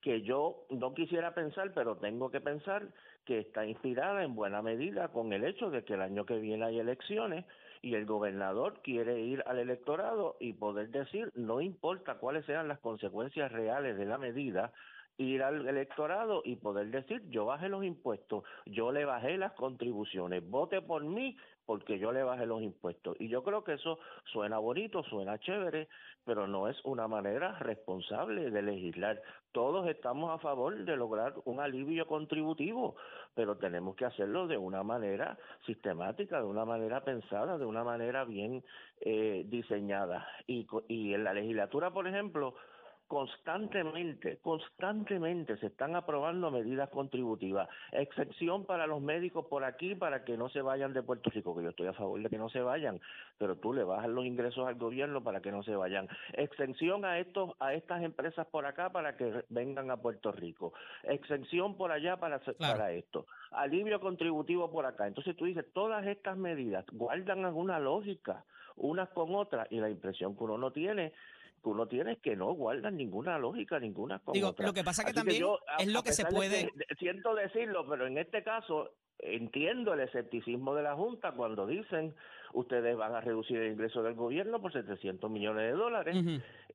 que 0.04 0.22
yo 0.22 0.66
no 0.70 0.94
quisiera 0.94 1.34
pensar, 1.34 1.72
pero 1.74 1.96
tengo 1.96 2.30
que 2.30 2.42
pensar 2.42 2.88
que 3.26 3.40
está 3.40 3.66
inspirada 3.66 4.24
en 4.24 4.36
buena 4.36 4.62
medida 4.62 5.08
con 5.08 5.32
el 5.32 5.46
hecho 5.46 5.70
de 5.70 5.84
que 5.84 5.94
el 5.94 6.02
año 6.02 6.26
que 6.26 6.40
viene 6.40 6.66
hay 6.66 6.80
elecciones 6.80 7.46
y 7.84 7.96
el 7.96 8.06
gobernador 8.06 8.80
quiere 8.82 9.20
ir 9.20 9.44
al 9.46 9.60
electorado 9.60 10.38
y 10.40 10.54
poder 10.54 10.90
decir, 10.90 11.30
no 11.36 11.60
importa 11.60 12.16
cuáles 12.16 12.46
sean 12.46 12.70
las 12.70 12.80
consecuencias 12.80 13.52
reales 13.52 13.98
de 13.98 14.06
la 14.06 14.18
medida, 14.18 14.72
ir 15.18 15.44
al 15.44 15.68
electorado 15.68 16.42
y 16.46 16.56
poder 16.56 16.88
decir, 16.92 17.22
yo 17.30 17.46
bajé 17.46 17.68
los 17.68 17.84
impuestos, 17.84 18.46
yo 18.66 18.92
le 18.94 19.04
bajé 19.04 19.38
las 19.38 19.52
contribuciones, 19.52 20.50
vote 20.50 20.82
por 20.82 21.04
mí 21.04 21.38
porque 21.66 22.00
yo 22.00 22.12
le 22.12 22.24
bajé 22.24 22.46
los 22.46 22.62
impuestos. 22.62 23.16
Y 23.20 23.28
yo 23.28 23.44
creo 23.44 23.64
que 23.64 23.74
eso 23.74 24.00
suena 24.32 24.58
bonito, 24.58 25.04
suena 25.04 25.40
chévere, 25.40 25.88
pero 26.26 26.48
no 26.48 26.68
es 26.68 26.78
una 26.86 27.08
manera 27.08 27.58
responsable 27.60 28.50
de 28.50 28.62
legislar. 28.62 29.22
Todos 29.52 29.88
estamos 29.88 30.32
a 30.32 30.40
favor 30.40 30.76
de 30.84 30.96
lograr 30.96 31.36
un 31.46 31.60
alivio 31.60 32.08
contributivo, 32.08 32.96
pero 33.36 33.58
tenemos 33.58 33.96
que 33.96 34.06
hacerlo 34.06 34.48
de 34.48 34.58
una 34.58 34.84
manera 34.84 35.38
sistemática, 35.66 36.40
de 36.40 36.46
una 36.46 36.66
manera 36.66 37.04
pensada, 37.04 37.58
de 37.58 37.66
una 37.66 37.84
manera 37.84 38.26
bien 38.26 38.64
eh, 39.02 39.44
diseñada. 39.48 40.28
Y, 40.48 40.68
y 40.88 41.14
en 41.14 41.24
la 41.24 41.34
legislatura, 41.34 41.92
por 41.92 42.08
ejemplo, 42.08 42.56
constantemente, 43.08 44.38
constantemente 44.42 45.58
se 45.58 45.68
están 45.68 45.96
aprobando 45.96 46.52
medidas 46.52 46.90
contributivas, 46.90 47.70
excepción 47.92 48.66
para 48.66 48.88
los 48.88 49.02
médicos 49.02 49.46
por 49.46 49.64
aquí 49.64 49.96
para 49.96 50.24
que 50.24 50.38
no 50.38 50.50
se 50.50 50.62
vayan 50.62 50.94
de 50.94 51.04
Puerto 51.04 51.30
Rico, 51.30 51.56
que 51.56 51.64
yo 51.64 51.70
estoy 51.70 51.88
a 51.88 51.94
favor 51.94 52.22
de 52.22 52.30
que 52.30 52.38
no 52.38 52.50
se 52.50 52.62
vayan, 52.62 53.00
pero 53.38 53.56
tú 53.58 53.74
le 53.74 53.84
bajas 53.84 54.10
los 54.10 54.26
ingresos 54.26 54.68
al 54.68 54.76
gobierno 54.76 55.24
para 55.24 55.42
que 55.42 55.52
no 55.52 55.64
se 55.64 55.76
vayan, 55.76 56.08
exención 56.34 57.06
a 57.06 57.20
estos 57.20 57.52
a 57.60 57.74
estas 57.74 58.04
empresas 58.04 58.48
por 58.48 58.66
acá 58.66 58.92
para 58.92 59.16
que 59.18 59.44
vengan 59.50 59.92
a 59.92 59.98
Puerto 59.98 60.32
Rico, 60.32 60.74
exención 61.04 61.76
por 61.76 61.92
allá 61.92 62.18
para 62.18 62.40
Claro. 62.40 62.58
para 62.58 62.92
esto, 62.92 63.26
alivio 63.52 64.00
contributivo 64.00 64.70
por 64.72 64.86
acá. 64.86 65.08
Entonces 65.08 65.36
tú 65.36 65.46
dices, 65.46 65.66
todas 65.74 66.06
estas 66.06 66.38
medidas 66.38 66.86
guardan 66.92 67.46
alguna 67.46 67.80
lógica 67.80 68.44
unas 68.76 69.10
con 69.10 69.36
otras 69.36 69.72
y 69.72 69.80
la 69.80 69.90
impresión 69.90 70.36
que 70.36 70.44
uno 70.44 70.58
no 70.58 70.72
tiene 70.72 71.14
que 71.64 71.70
uno 71.70 71.88
tiene 71.88 72.12
es 72.14 72.20
que 72.20 72.36
no 72.36 72.54
guardan 72.54 72.98
ninguna 72.98 73.38
lógica, 73.40 73.80
ninguna 73.80 74.20
con 74.20 74.34
Digo, 74.34 74.50
otra. 74.50 74.66
lo 74.68 74.74
que 74.74 74.84
pasa 74.84 75.04
que 75.04 75.12
Así 75.12 75.16
también 75.16 75.40
yo, 75.40 75.60
es 75.80 75.88
lo 75.88 76.04
que 76.04 76.12
se 76.12 76.24
de 76.26 76.30
puede- 76.30 76.72
que- 76.88 76.96
siento 77.00 77.34
decirlo, 77.34 77.88
pero 77.90 78.06
en 78.06 78.18
este 78.18 78.44
caso 78.44 78.92
entiendo 79.20 79.94
el 79.94 80.02
escepticismo 80.02 80.76
de 80.76 80.84
la 80.84 80.96
Junta 80.96 81.32
cuando 81.32 81.66
dicen 81.66 82.14
ustedes 82.54 82.96
van 82.98 83.16
a 83.16 83.22
reducir 83.22 83.58
el 83.58 83.72
ingreso 83.72 84.04
del 84.04 84.14
gobierno 84.16 84.62
por 84.62 84.74
700 84.74 85.32
millones 85.32 85.64
de 85.64 85.72
dólares 85.72 86.16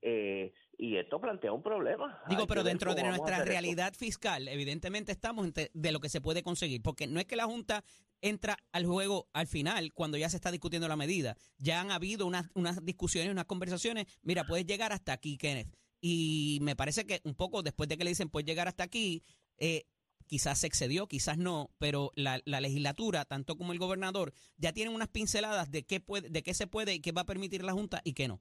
eh, 0.03 0.53
y 0.79 0.97
esto 0.97 1.21
plantea 1.21 1.53
un 1.53 1.63
problema. 1.63 2.21
Digo, 2.29 2.43
Hay 2.43 2.47
pero 2.49 2.63
dentro 2.65 2.95
de 2.95 3.03
nuestra 3.03 3.37
esto. 3.39 3.49
realidad 3.49 3.93
fiscal, 3.95 4.49
evidentemente 4.49 5.13
estamos 5.13 5.53
de 5.53 5.93
lo 5.93 6.01
que 6.01 6.09
se 6.09 6.21
puede 6.21 6.43
conseguir, 6.43 6.81
porque 6.83 7.07
no 7.07 7.21
es 7.21 7.27
que 7.27 7.37
la 7.37 7.45
Junta 7.45 7.85
entra 8.21 8.57
al 8.73 8.87
juego 8.87 9.29
al 9.33 9.47
final, 9.47 9.93
cuando 9.93 10.17
ya 10.17 10.29
se 10.29 10.37
está 10.37 10.51
discutiendo 10.51 10.89
la 10.89 10.97
medida. 10.97 11.37
Ya 11.59 11.81
han 11.81 11.91
habido 11.91 12.27
unas, 12.27 12.51
unas 12.55 12.85
discusiones, 12.85 13.31
unas 13.31 13.47
conversaciones. 13.47 14.07
Mira, 14.23 14.45
puedes 14.45 14.67
llegar 14.67 14.93
hasta 14.93 15.13
aquí, 15.13 15.37
Kenneth. 15.39 15.75
Y 16.01 16.59
me 16.63 16.77
parece 16.77 17.07
que 17.07 17.21
un 17.25 17.35
poco 17.35 17.63
después 17.63 17.89
de 17.89 17.97
que 17.97 18.05
le 18.05 18.11
dicen, 18.11 18.31
puedes 18.31 18.47
llegar 18.47 18.69
hasta 18.69 18.85
aquí, 18.85 19.25
eh, 19.57 19.87
quizás 20.27 20.61
se 20.61 20.67
excedió, 20.67 21.09
quizás 21.09 21.39
no, 21.39 21.71
pero 21.79 22.13
la, 22.15 22.41
la 22.45 22.61
legislatura, 22.61 23.25
tanto 23.25 23.57
como 23.57 23.73
el 23.73 23.79
gobernador, 23.79 24.33
ya 24.57 24.73
tienen 24.73 24.95
unas 24.95 25.09
pinceladas 25.09 25.71
de 25.71 25.85
qué, 25.85 26.01
puede, 26.01 26.29
de 26.29 26.43
qué 26.43 26.55
se 26.55 26.67
puede 26.67 26.95
y 26.95 27.01
qué 27.01 27.13
va 27.13 27.23
a 27.23 27.27
permitir 27.27 27.65
la 27.65 27.73
Junta 27.73 28.01
y 28.05 28.13
qué 28.13 28.29
no. 28.29 28.41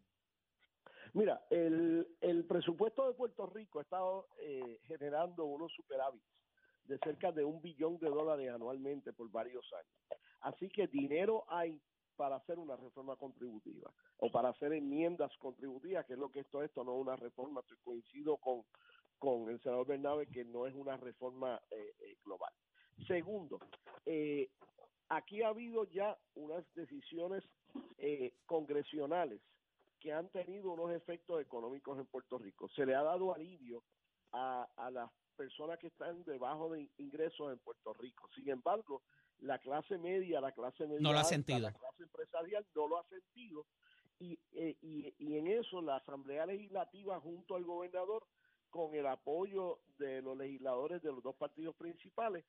Mira, 1.14 1.42
el, 1.50 2.08
el 2.22 2.46
presupuesto 2.46 3.08
de 3.08 3.14
Puerto 3.14 3.48
Rico 3.48 3.80
ha 3.80 3.84
estado 3.84 4.28
eh, 4.40 4.80
generando 4.88 5.46
unos 5.46 5.72
superávits 5.74 6.24
de 6.88 6.98
cerca 7.00 7.32
de 7.32 7.44
un 7.44 7.62
billón 7.62 7.98
de 8.00 8.10
dólares 8.10 8.50
anualmente 8.50 9.14
por 9.14 9.30
varios 9.32 9.66
años. 9.74 10.22
Así 10.42 10.70
que 10.70 10.88
dinero 10.88 11.46
hay 11.48 11.80
para 12.16 12.38
hacer 12.38 12.58
una 12.58 12.76
reforma 12.76 13.16
contributiva 13.16 13.92
o 14.18 14.32
para 14.32 14.50
hacer 14.50 14.74
enmiendas 14.74 15.32
contributivas, 15.38 16.06
que 16.06 16.14
es 16.14 16.20
lo 16.20 16.32
que 16.32 16.40
esto 16.40 16.64
es, 16.64 16.70
esto 16.70 16.84
no 16.84 16.96
es 16.96 17.02
una 17.02 17.16
reforma. 17.16 17.62
Estoy 17.62 17.78
coincido 17.84 18.38
con, 18.38 18.64
con 19.20 19.50
el 19.50 19.62
senador 19.62 19.86
Bernabe 19.86 20.28
que 20.28 20.44
no 20.44 20.66
es 20.66 20.74
una 20.74 20.98
reforma 20.98 21.62
eh, 21.70 21.94
eh, 22.00 22.18
global. 22.26 22.52
Segundo, 23.08 23.60
eh, 24.06 24.50
aquí 25.10 25.44
ha 25.44 25.50
habido 25.50 25.86
ya 25.86 26.18
unas 26.36 26.66
decisiones 26.74 27.44
eh, 28.00 28.34
congresionales 28.46 29.40
que 30.00 30.12
han 30.12 30.30
tenido 30.30 30.72
unos 30.72 30.92
efectos 30.92 31.42
económicos 31.42 32.00
en 32.00 32.06
Puerto 32.08 32.38
Rico. 32.38 32.68
Se 32.70 32.86
le 32.86 32.96
ha 32.96 33.04
dado 33.04 33.34
alivio 33.34 33.84
a, 34.32 34.68
a 34.76 34.92
las 34.92 35.12
personas 35.38 35.80
que 35.80 35.88
están 35.88 36.24
debajo 36.26 36.72
de 36.72 36.90
ingresos 36.98 37.52
en 37.54 37.60
Puerto 37.60 37.94
Rico. 37.94 38.28
Sin 38.36 38.50
embargo, 38.50 39.04
la 39.40 39.60
clase 39.60 39.98
media, 39.98 40.42
la 40.42 40.52
clase 40.52 40.86
media 40.86 41.00
No 41.02 41.12
lo 41.12 41.18
ha 41.20 41.22
alta, 41.22 41.30
sentido. 41.30 41.60
la 41.60 41.72
clase 41.74 42.04
empresarial 42.04 42.66
no 42.76 42.88
lo 42.88 42.98
ha 42.98 43.04
sentido 43.08 43.66
y, 44.20 44.40
eh, 44.54 44.76
y, 44.82 45.14
y 45.20 45.38
en 45.38 45.48
eso 45.48 45.82
la 45.82 45.98
Asamblea 45.98 46.46
Legislativa 46.48 47.20
junto 47.20 47.56
al 47.56 47.64
gobernador 47.64 48.26
con 48.72 48.96
el 48.96 49.06
apoyo 49.06 49.80
de 50.00 50.22
los 50.22 50.36
legisladores 50.38 51.02
de 51.04 51.12
los 51.12 51.22
dos 51.24 51.36
partidos 51.36 51.76
principales 51.76 52.44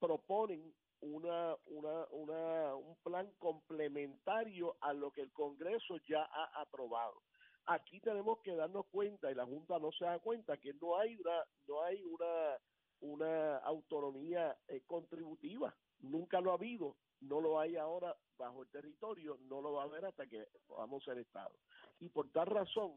proponen 0.00 0.74
una, 1.00 1.54
una, 1.66 2.06
una, 2.10 2.74
un 2.74 2.96
plan 3.02 3.30
complementario 3.38 4.76
a 4.80 4.92
lo 4.92 5.10
que 5.12 5.20
el 5.20 5.32
Congreso 5.32 5.98
ya 6.08 6.22
ha 6.22 6.60
aprobado. 6.60 7.22
Aquí 7.66 8.00
tenemos 8.00 8.40
que 8.40 8.54
darnos 8.54 8.86
cuenta, 8.86 9.30
y 9.30 9.34
la 9.34 9.46
Junta 9.46 9.78
no 9.78 9.90
se 9.92 10.04
da 10.04 10.18
cuenta, 10.18 10.56
que 10.58 10.74
no 10.74 10.98
hay 10.98 11.16
una, 11.16 11.44
no 11.66 11.82
hay 11.82 12.02
una, 12.02 12.58
una 13.00 13.56
autonomía 13.58 14.56
eh, 14.68 14.82
contributiva. 14.86 15.74
Nunca 16.00 16.40
lo 16.40 16.50
ha 16.50 16.54
habido, 16.54 16.96
no 17.20 17.40
lo 17.40 17.58
hay 17.58 17.76
ahora 17.76 18.14
bajo 18.36 18.62
el 18.62 18.68
territorio, 18.68 19.38
no 19.42 19.62
lo 19.62 19.72
va 19.72 19.82
a 19.82 19.86
haber 19.86 20.04
hasta 20.04 20.26
que 20.26 20.46
podamos 20.66 21.02
ser 21.04 21.18
Estado. 21.18 21.54
Y 22.00 22.10
por 22.10 22.30
tal 22.30 22.46
razón, 22.46 22.96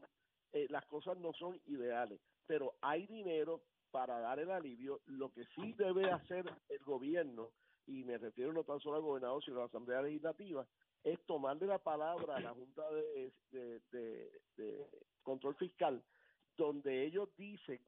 eh, 0.52 0.66
las 0.68 0.84
cosas 0.86 1.16
no 1.18 1.32
son 1.32 1.58
ideales, 1.66 2.20
pero 2.46 2.74
hay 2.82 3.06
dinero 3.06 3.62
para 3.90 4.20
dar 4.20 4.38
el 4.38 4.50
alivio. 4.50 5.00
Lo 5.06 5.32
que 5.32 5.44
sí 5.54 5.72
debe 5.74 6.10
hacer 6.10 6.44
el 6.68 6.84
gobierno, 6.84 7.50
y 7.86 8.04
me 8.04 8.18
refiero 8.18 8.52
no 8.52 8.64
tan 8.64 8.80
solo 8.80 8.96
al 8.96 9.02
gobernador, 9.02 9.42
sino 9.42 9.56
a 9.56 9.60
la 9.60 9.66
Asamblea 9.66 10.02
Legislativa, 10.02 10.66
es 11.04 11.20
tomarle 11.26 11.66
la 11.66 11.78
palabra 11.78 12.36
a 12.36 12.40
la 12.40 12.52
Junta 12.54 12.90
de, 12.90 13.32
de- 13.90 14.86
Control 15.22 15.54
Fiscal, 15.56 16.02
donde 16.56 17.04
ellos 17.04 17.28
dicen 17.36 17.80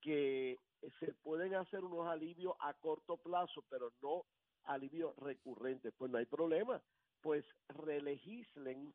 que 0.00 0.58
se 1.00 1.14
pueden 1.14 1.54
hacer 1.54 1.82
unos 1.82 2.06
alivios 2.06 2.54
a 2.60 2.74
corto 2.74 3.16
plazo, 3.16 3.64
pero 3.70 3.92
no 4.02 4.24
alivios 4.64 5.16
recurrentes. 5.16 5.92
Pues 5.96 6.10
no 6.10 6.18
hay 6.18 6.26
problema, 6.26 6.82
pues 7.22 7.44
relegislen 7.68 8.92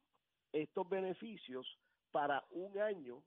estos 0.51 0.87
beneficios 0.87 1.65
para 2.11 2.45
un 2.51 2.77
año, 2.77 3.23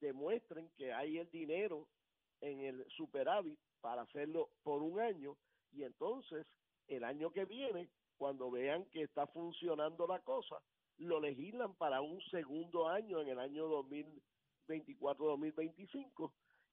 demuestren 0.00 0.70
que 0.76 0.92
hay 0.92 1.18
el 1.18 1.30
dinero 1.30 1.88
en 2.40 2.60
el 2.60 2.84
superávit 2.90 3.58
para 3.80 4.02
hacerlo 4.02 4.50
por 4.62 4.82
un 4.82 5.00
año 5.00 5.36
y 5.72 5.82
entonces 5.82 6.46
el 6.88 7.04
año 7.04 7.30
que 7.32 7.44
viene, 7.44 7.88
cuando 8.16 8.50
vean 8.50 8.84
que 8.86 9.02
está 9.02 9.26
funcionando 9.26 10.06
la 10.06 10.20
cosa, 10.20 10.56
lo 10.98 11.20
legislan 11.20 11.74
para 11.74 12.00
un 12.00 12.20
segundo 12.30 12.88
año 12.88 13.20
en 13.20 13.28
el 13.28 13.38
año 13.38 13.66
2024-2025 13.68 16.32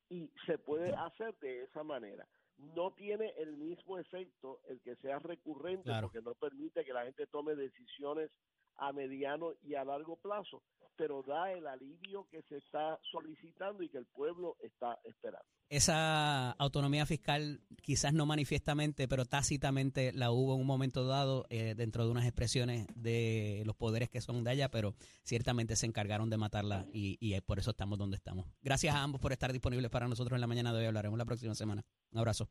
y 0.09 0.29
se 0.45 0.57
puede 0.57 0.93
hacer 0.93 1.35
de 1.39 1.63
esa 1.63 1.83
manera. 1.83 2.27
No 2.57 2.91
tiene 2.91 3.33
el 3.37 3.55
mismo 3.57 3.97
efecto 3.97 4.59
el 4.67 4.81
que 4.81 4.95
sea 4.97 5.19
recurrente 5.19 5.83
Claro. 5.83 6.07
porque 6.07 6.21
no 6.21 6.35
permite 6.35 6.83
que 6.83 6.93
la 6.93 7.05
gente 7.05 7.25
tome 7.27 7.55
decisiones 7.55 8.29
a 8.75 8.91
mediano 8.91 9.53
y 9.63 9.75
a 9.75 9.85
largo 9.85 10.17
plazo, 10.17 10.61
pero 10.99 11.23
da 11.23 11.49
el 11.53 11.65
alivio 11.65 12.27
que 12.29 12.41
se 12.49 12.57
está 12.57 12.99
solicitando 13.09 13.81
y 13.81 13.87
que 13.87 13.97
el 13.97 14.05
pueblo 14.05 14.57
está 14.61 14.99
esperando. 15.05 15.45
Esa 15.69 16.51
autonomía 16.51 17.05
fiscal 17.05 17.61
quizás 17.81 18.11
no 18.11 18.25
manifiestamente, 18.25 19.07
pero 19.07 19.23
tácitamente 19.23 20.11
la 20.11 20.29
hubo 20.31 20.55
en 20.55 20.59
un 20.59 20.67
momento 20.67 21.07
dado 21.07 21.45
eh, 21.49 21.73
dentro 21.73 22.03
de 22.03 22.11
unas 22.11 22.25
expresiones 22.25 22.85
de 22.95 23.63
los 23.65 23.77
poderes 23.77 24.09
que 24.09 24.19
son 24.19 24.43
de 24.43 24.51
allá, 24.51 24.69
pero 24.69 24.93
ciertamente 25.23 25.77
se 25.77 25.85
encargaron 25.85 26.29
de 26.29 26.35
matarla 26.35 26.85
y, 26.91 27.17
y 27.21 27.39
por 27.41 27.59
eso 27.59 27.71
estamos 27.71 27.97
donde 27.97 28.17
estamos. 28.17 28.45
Gracias 28.61 28.93
a 28.93 29.01
ambos 29.01 29.21
por 29.21 29.31
estar 29.31 29.53
disponibles 29.53 29.89
para 29.89 30.09
nosotros 30.09 30.35
en 30.35 30.41
la 30.41 30.47
mañana 30.47 30.73
de 30.73 30.79
hoy. 30.79 30.85
Hablaremos 30.87 31.17
la 31.17 31.25
próxima 31.25 31.55
semana. 31.55 31.85
Un 32.11 32.19
abrazo. 32.19 32.49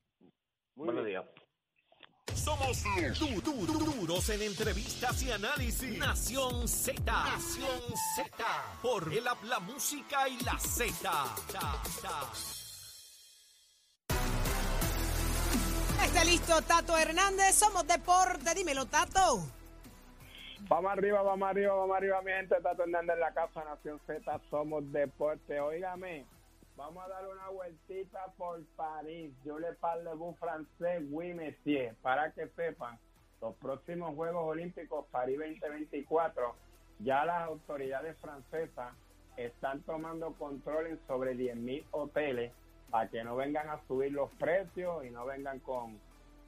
Muy 0.74 0.86
Buenos 0.86 1.04
bien. 1.04 1.20
días. 1.20 2.27
Somos 2.44 2.82
du- 3.18 3.40
du- 3.40 3.66
du- 3.66 3.78
duros 4.06 4.28
en 4.30 4.42
entrevistas 4.42 5.22
y 5.22 5.30
análisis. 5.32 5.98
Nación 5.98 6.68
Z. 6.68 7.02
Nación 7.04 7.80
Z. 8.16 8.44
Por 8.82 9.12
el 9.12 9.26
app, 9.26 9.42
la 9.44 9.58
música 9.60 10.28
y 10.28 10.38
la 10.44 10.58
Z. 10.58 11.24
Está 16.04 16.24
listo 16.24 16.62
Tato 16.62 16.96
Hernández, 16.96 17.54
somos 17.56 17.86
deporte, 17.86 18.54
dímelo 18.54 18.86
Tato. 18.86 19.40
Vamos 20.68 20.92
arriba, 20.92 21.22
vamos 21.22 21.48
arriba, 21.48 21.74
vamos 21.74 21.96
arriba, 21.96 22.20
mi 22.22 22.32
gente. 22.32 22.56
Tato 22.62 22.82
Hernández 22.82 23.14
en 23.14 23.20
la 23.20 23.32
casa, 23.34 23.64
Nación 23.64 24.00
Z, 24.06 24.40
somos 24.50 24.90
deporte. 24.92 25.60
Óigame, 25.60 26.24
vamos 26.78 27.04
a 27.04 27.08
dar 27.08 27.26
una 27.26 27.48
vueltita 27.48 28.32
por 28.36 28.64
París. 28.76 29.32
Yo 29.44 29.58
le 29.58 29.72
parle 29.74 30.14
un 30.14 30.34
francés, 30.36 31.02
oui, 31.10 31.34
monsieur. 31.34 31.94
Para 32.02 32.30
que 32.30 32.46
sepan, 32.50 32.96
los 33.42 33.54
próximos 33.56 34.14
Juegos 34.14 34.44
Olímpicos, 34.44 35.04
París 35.10 35.38
2024, 35.38 36.54
ya 37.00 37.24
las 37.24 37.42
autoridades 37.42 38.16
francesas 38.18 38.94
están 39.36 39.82
tomando 39.82 40.32
control 40.34 40.86
en 40.86 41.00
sobre 41.08 41.36
10.000 41.36 41.84
hoteles 41.90 42.52
para 42.90 43.08
que 43.08 43.22
no 43.24 43.34
vengan 43.34 43.68
a 43.68 43.80
subir 43.88 44.12
los 44.12 44.30
precios 44.32 45.04
y 45.04 45.10
no 45.10 45.26
vengan 45.26 45.58
con 45.58 45.98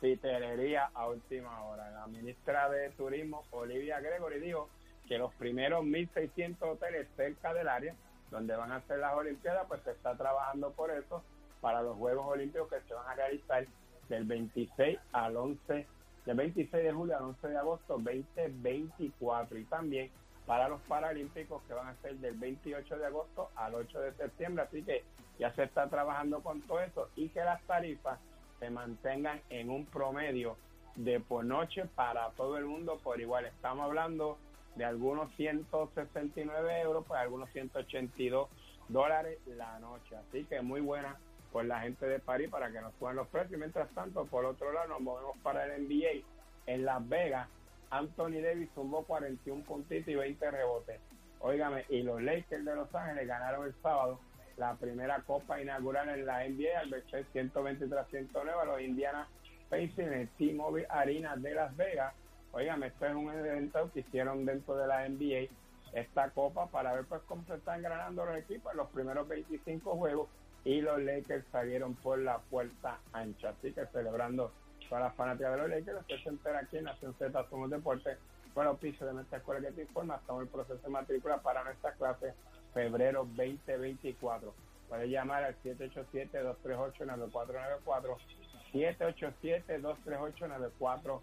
piterería 0.00 0.90
a 0.94 1.08
última 1.08 1.64
hora. 1.64 1.90
La 1.90 2.06
ministra 2.06 2.70
de 2.70 2.90
Turismo, 2.90 3.44
Olivia 3.50 4.00
Gregory, 4.00 4.38
dijo 4.38 4.68
que 5.08 5.18
los 5.18 5.34
primeros 5.34 5.84
1.600 5.84 6.62
hoteles 6.62 7.08
cerca 7.16 7.52
del 7.52 7.68
área 7.68 7.94
donde 8.30 8.56
van 8.56 8.72
a 8.72 8.76
hacer 8.76 8.98
las 8.98 9.14
Olimpiadas, 9.14 9.66
pues 9.68 9.82
se 9.82 9.92
está 9.92 10.16
trabajando 10.16 10.70
por 10.72 10.90
eso 10.90 11.22
para 11.60 11.82
los 11.82 11.96
Juegos 11.96 12.26
Olímpicos 12.26 12.68
que 12.68 12.80
se 12.82 12.94
van 12.94 13.08
a 13.08 13.14
realizar 13.14 13.66
del 14.08 14.24
26 14.24 14.98
al 15.12 15.36
11, 15.36 15.86
del 16.26 16.36
26 16.36 16.84
de 16.84 16.92
julio 16.92 17.16
al 17.16 17.24
11 17.24 17.48
de 17.48 17.58
agosto 17.58 17.98
2024 17.98 19.58
y 19.58 19.64
también 19.64 20.10
para 20.46 20.68
los 20.68 20.80
Paralímpicos 20.82 21.62
que 21.68 21.74
van 21.74 21.88
a 21.88 21.94
ser 22.02 22.16
del 22.16 22.34
28 22.34 22.98
de 22.98 23.06
agosto 23.06 23.50
al 23.54 23.74
8 23.74 24.00
de 24.00 24.12
septiembre. 24.14 24.64
Así 24.64 24.82
que 24.82 25.04
ya 25.38 25.54
se 25.54 25.62
está 25.62 25.88
trabajando 25.88 26.42
con 26.42 26.60
todo 26.62 26.80
eso 26.80 27.08
y 27.16 27.28
que 27.28 27.40
las 27.40 27.62
tarifas 27.62 28.18
se 28.58 28.68
mantengan 28.68 29.40
en 29.48 29.70
un 29.70 29.86
promedio 29.86 30.56
de 30.96 31.20
por 31.20 31.44
noche 31.44 31.84
para 31.94 32.30
todo 32.30 32.58
el 32.58 32.66
mundo 32.66 32.98
por 33.02 33.20
igual. 33.20 33.46
Estamos 33.46 33.84
hablando 33.84 34.38
de 34.80 34.86
algunos 34.86 35.30
169 35.36 36.80
euros, 36.80 37.04
pues 37.06 37.20
algunos 37.20 37.50
182 37.50 38.48
dólares 38.88 39.38
la 39.46 39.78
noche. 39.78 40.16
Así 40.16 40.44
que 40.44 40.62
muy 40.62 40.80
buena 40.80 41.18
por 41.52 41.66
la 41.66 41.80
gente 41.80 42.06
de 42.06 42.18
París 42.18 42.48
para 42.48 42.72
que 42.72 42.80
nos 42.80 42.94
suban 42.94 43.16
los 43.16 43.28
precios. 43.28 43.60
Mientras 43.60 43.90
tanto, 43.90 44.24
por 44.24 44.46
otro 44.46 44.72
lado, 44.72 44.88
nos 44.88 45.00
movemos 45.00 45.36
para 45.42 45.66
el 45.66 45.86
NBA 45.86 46.24
en 46.64 46.86
Las 46.86 47.06
Vegas. 47.06 47.46
Anthony 47.90 48.40
Davis 48.42 48.70
tumbó 48.74 49.04
41 49.04 49.64
puntitos 49.64 50.08
y 50.08 50.14
20 50.14 50.50
rebotes. 50.50 50.98
Óigame, 51.40 51.84
y 51.90 52.02
los 52.02 52.22
Lakers 52.22 52.64
de 52.64 52.74
Los 52.74 52.94
Ángeles 52.94 53.28
ganaron 53.28 53.66
el 53.66 53.74
sábado 53.82 54.18
la 54.56 54.76
primera 54.76 55.20
copa 55.26 55.60
inaugural 55.60 56.08
en 56.08 56.24
la 56.24 56.48
NBA 56.48 56.80
al 56.80 56.88
vencer 56.88 57.26
123-109 57.34 58.62
a 58.62 58.64
los 58.64 58.80
Indiana 58.80 59.28
Pacers 59.68 59.98
en 59.98 60.12
el 60.14 60.28
T-Mobile 60.30 60.86
Arena 60.88 61.36
de 61.36 61.54
Las 61.54 61.76
Vegas. 61.76 62.14
Óigame, 62.52 62.88
esto 62.88 63.06
es 63.06 63.14
un 63.14 63.30
evento 63.30 63.88
que 63.92 64.00
hicieron 64.00 64.44
dentro 64.44 64.76
de 64.76 64.88
la 64.88 65.08
NBA 65.08 65.48
esta 65.92 66.30
copa 66.30 66.66
para 66.66 66.92
ver 66.92 67.04
pues 67.04 67.22
cómo 67.26 67.44
se 67.44 67.54
están 67.54 67.82
ganando 67.82 68.24
los 68.24 68.36
equipos 68.36 68.72
en 68.72 68.78
los 68.78 68.88
primeros 68.88 69.28
25 69.28 69.96
juegos 69.96 70.28
y 70.64 70.80
los 70.80 71.00
Lakers 71.00 71.44
salieron 71.52 71.94
por 71.94 72.18
la 72.18 72.38
puerta 72.38 72.98
ancha. 73.12 73.50
Así 73.50 73.72
que 73.72 73.86
celebrando 73.86 74.50
todas 74.88 75.04
las 75.04 75.14
fanáticas 75.14 75.52
de 75.52 75.58
los 75.58 75.70
Lakers, 75.70 76.00
usted 76.00 76.16
se 76.22 76.28
entera 76.28 76.58
aquí 76.60 76.78
en 76.78 76.84
Nación 76.84 77.14
Z 77.18 77.46
Somos 77.48 77.70
Deportes, 77.70 78.18
con 78.52 78.76
piso 78.78 79.06
de 79.06 79.14
nuestra 79.14 79.38
escuela 79.38 79.60
que 79.60 79.70
te 79.72 79.82
informa, 79.82 80.16
estamos 80.16 80.42
en 80.42 80.48
el 80.48 80.52
proceso 80.52 80.82
de 80.82 80.88
matrícula 80.88 81.38
para 81.38 81.62
nuestra 81.62 81.92
clase 81.92 82.34
febrero 82.74 83.20
2024. 83.36 84.52
Puede 84.88 85.08
llamar 85.08 85.44
al 85.44 85.54
787-238-9494, 85.62 88.16
787-238-9494. 88.72 91.20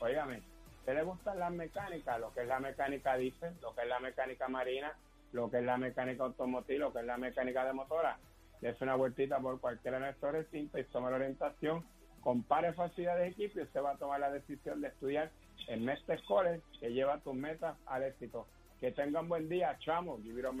Óigame, 0.00 0.42
¿qué 0.84 0.94
le 0.94 1.02
gustan 1.02 1.38
las 1.38 1.52
mecánicas? 1.52 2.20
Lo 2.20 2.32
que 2.32 2.42
es 2.42 2.48
la 2.48 2.60
mecánica 2.60 3.16
diésel, 3.16 3.54
lo 3.62 3.74
que 3.74 3.82
es 3.82 3.88
la 3.88 4.00
mecánica 4.00 4.48
marina, 4.48 4.92
lo 5.32 5.50
que 5.50 5.58
es 5.58 5.64
la 5.64 5.76
mecánica 5.76 6.24
automotriz, 6.24 6.78
lo 6.78 6.92
que 6.92 7.00
es 7.00 7.04
la 7.04 7.16
mecánica 7.16 7.64
de 7.64 7.72
motora. 7.72 8.18
Es 8.62 8.80
una 8.80 8.96
vueltita 8.96 9.38
por 9.38 9.60
cualquiera 9.60 9.98
de 9.98 10.06
nuestros 10.06 10.32
recintos 10.32 10.80
y 10.80 10.84
toma 10.84 11.10
la 11.10 11.16
orientación, 11.16 11.84
compare 12.20 12.72
facilidades 12.72 13.36
de 13.36 13.44
equipo 13.44 13.60
y 13.60 13.62
usted 13.62 13.82
va 13.82 13.92
a 13.92 13.98
tomar 13.98 14.18
la 14.18 14.30
decisión 14.32 14.80
de 14.80 14.88
estudiar 14.88 15.30
en 15.68 15.84
Mestre 15.84 16.20
College 16.26 16.62
que 16.80 16.92
lleva 16.92 17.20
tus 17.20 17.34
metas 17.34 17.76
al 17.86 18.02
éxito. 18.02 18.46
Que 18.80 18.92
tengan 18.92 19.28
buen 19.28 19.48
día, 19.48 19.76
chamo. 19.78 20.18
Give 20.22 20.40
it 20.40 20.46
on. 20.46 20.60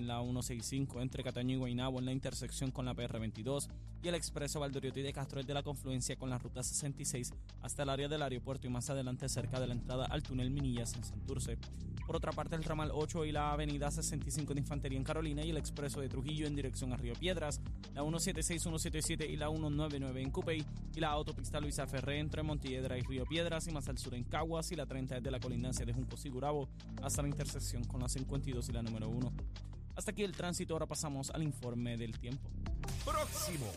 la 0.07 0.21
165 0.21 1.01
entre 1.01 1.23
Cataño 1.23 1.55
y 1.55 1.59
Guaynabo 1.59 1.99
en 1.99 2.05
la 2.05 2.11
intersección 2.11 2.71
con 2.71 2.85
la 2.85 2.95
PR22 2.95 3.67
y 4.03 4.07
el 4.07 4.15
expreso 4.15 4.59
Valdoriotti 4.59 5.01
de 5.01 5.13
Castro 5.13 5.39
desde 5.39 5.53
la 5.53 5.63
confluencia 5.63 6.15
con 6.15 6.29
la 6.29 6.37
ruta 6.37 6.63
66 6.63 7.33
hasta 7.61 7.83
el 7.83 7.89
área 7.89 8.07
del 8.07 8.21
aeropuerto 8.21 8.67
y 8.67 8.69
más 8.69 8.89
adelante 8.89 9.29
cerca 9.29 9.59
de 9.59 9.67
la 9.67 9.73
entrada 9.73 10.05
al 10.05 10.23
túnel 10.23 10.51
Minillas 10.51 10.95
en 10.95 11.03
Santurce. 11.03 11.57
Por 12.05 12.17
otra 12.17 12.31
parte, 12.31 12.55
el 12.55 12.63
ramal 12.63 12.91
8 12.93 13.25
y 13.25 13.31
la 13.31 13.53
avenida 13.53 13.89
65 13.89 14.53
de 14.53 14.59
Infantería 14.59 14.97
en 14.97 15.03
Carolina 15.03 15.45
y 15.45 15.51
el 15.51 15.57
expreso 15.57 16.01
de 16.01 16.09
Trujillo 16.09 16.45
en 16.45 16.55
dirección 16.55 16.91
a 16.91 16.97
Río 16.97 17.13
Piedras, 17.13 17.61
la 17.93 18.01
176, 18.01 18.61
177 18.61 19.25
y 19.27 19.37
la 19.37 19.49
199 19.49 20.21
en 20.21 20.31
Cupey 20.31 20.65
y 20.93 20.99
la 20.99 21.09
autopista 21.09 21.59
Luisa 21.61 21.87
Ferré 21.87 22.19
entre 22.19 22.43
Montiedra 22.43 22.97
y 22.97 23.01
Río 23.01 23.25
Piedras 23.25 23.67
y 23.67 23.71
más 23.71 23.87
al 23.87 23.97
sur 23.97 24.13
en 24.13 24.23
Caguas 24.23 24.71
y 24.71 24.75
la 24.75 24.85
30 24.85 25.15
desde 25.15 25.31
la 25.31 25.39
colindancia 25.39 25.85
de 25.85 25.93
Junco 25.93 26.17
Sigurabo 26.17 26.67
hasta 27.01 27.21
la 27.21 27.29
intersección 27.29 27.83
con 27.85 28.01
la 28.01 28.09
52 28.09 28.67
y 28.67 28.71
la 28.73 28.81
número 28.81 29.07
1. 29.07 29.31
Hasta 30.01 30.09
aquí 30.09 30.23
el 30.23 30.31
tránsito, 30.31 30.73
ahora 30.73 30.87
pasamos 30.87 31.29
al 31.29 31.43
informe 31.43 31.95
del 31.95 32.17
tiempo. 32.17 32.49
Próximo. 33.05 33.67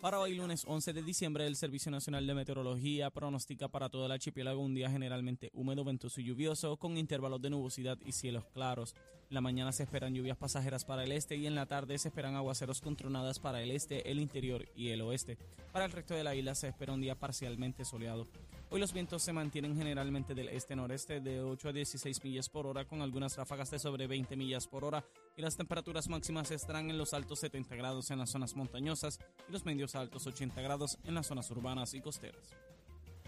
Para 0.00 0.20
hoy, 0.20 0.34
lunes 0.34 0.64
11 0.66 0.92
de 0.92 1.02
diciembre, 1.02 1.46
el 1.46 1.56
Servicio 1.56 1.90
Nacional 1.90 2.26
de 2.26 2.34
Meteorología 2.34 3.10
pronostica 3.10 3.68
para 3.68 3.88
todo 3.88 4.06
el 4.06 4.12
archipiélago 4.12 4.60
un 4.60 4.74
día 4.74 4.90
generalmente 4.90 5.50
húmedo, 5.54 5.84
ventoso 5.84 6.20
y 6.20 6.24
lluvioso, 6.24 6.76
con 6.76 6.96
intervalos 6.96 7.40
de 7.40 7.50
nubosidad 7.50 7.98
y 8.04 8.12
cielos 8.12 8.44
claros. 8.52 8.94
En 9.28 9.34
la 9.34 9.40
mañana 9.40 9.72
se 9.72 9.82
esperan 9.82 10.14
lluvias 10.14 10.36
pasajeras 10.36 10.84
para 10.84 11.04
el 11.04 11.12
este 11.12 11.36
y 11.36 11.46
en 11.46 11.54
la 11.54 11.66
tarde 11.66 11.98
se 11.98 12.08
esperan 12.08 12.36
aguaceros 12.36 12.80
con 12.80 12.96
tronadas 12.96 13.40
para 13.40 13.62
el 13.62 13.70
este, 13.70 14.10
el 14.10 14.20
interior 14.20 14.68
y 14.76 14.90
el 14.90 15.02
oeste. 15.02 15.38
Para 15.72 15.86
el 15.86 15.92
resto 15.92 16.14
de 16.14 16.24
la 16.24 16.34
isla 16.34 16.54
se 16.54 16.68
espera 16.68 16.92
un 16.92 17.00
día 17.00 17.18
parcialmente 17.18 17.84
soleado. 17.84 18.28
Hoy 18.70 18.80
los 18.80 18.92
vientos 18.92 19.22
se 19.22 19.32
mantienen 19.32 19.76
generalmente 19.76 20.34
del 20.34 20.48
este-noreste 20.48 21.20
de 21.20 21.40
8 21.40 21.68
a 21.68 21.72
16 21.72 22.24
millas 22.24 22.48
por 22.48 22.66
hora, 22.66 22.84
con 22.84 23.00
algunas 23.00 23.36
ráfagas 23.36 23.70
de 23.70 23.78
sobre 23.78 24.06
20 24.08 24.36
millas 24.36 24.66
por 24.66 24.84
hora, 24.84 25.04
y 25.36 25.42
las 25.42 25.56
temperaturas 25.56 26.08
máximas 26.08 26.50
estarán 26.50 26.90
en 26.90 26.98
los 26.98 27.14
altos 27.14 27.38
70 27.40 27.76
grados 27.76 28.10
en 28.10 28.18
las 28.18 28.30
zonas 28.30 28.56
montañosas 28.56 29.20
y 29.48 29.52
los 29.52 29.64
medios 29.64 29.94
altos 29.94 30.26
80 30.26 30.60
grados 30.60 30.98
en 31.04 31.14
las 31.14 31.26
zonas 31.26 31.50
urbanas 31.50 31.94
y 31.94 32.00
costeras. 32.00 32.42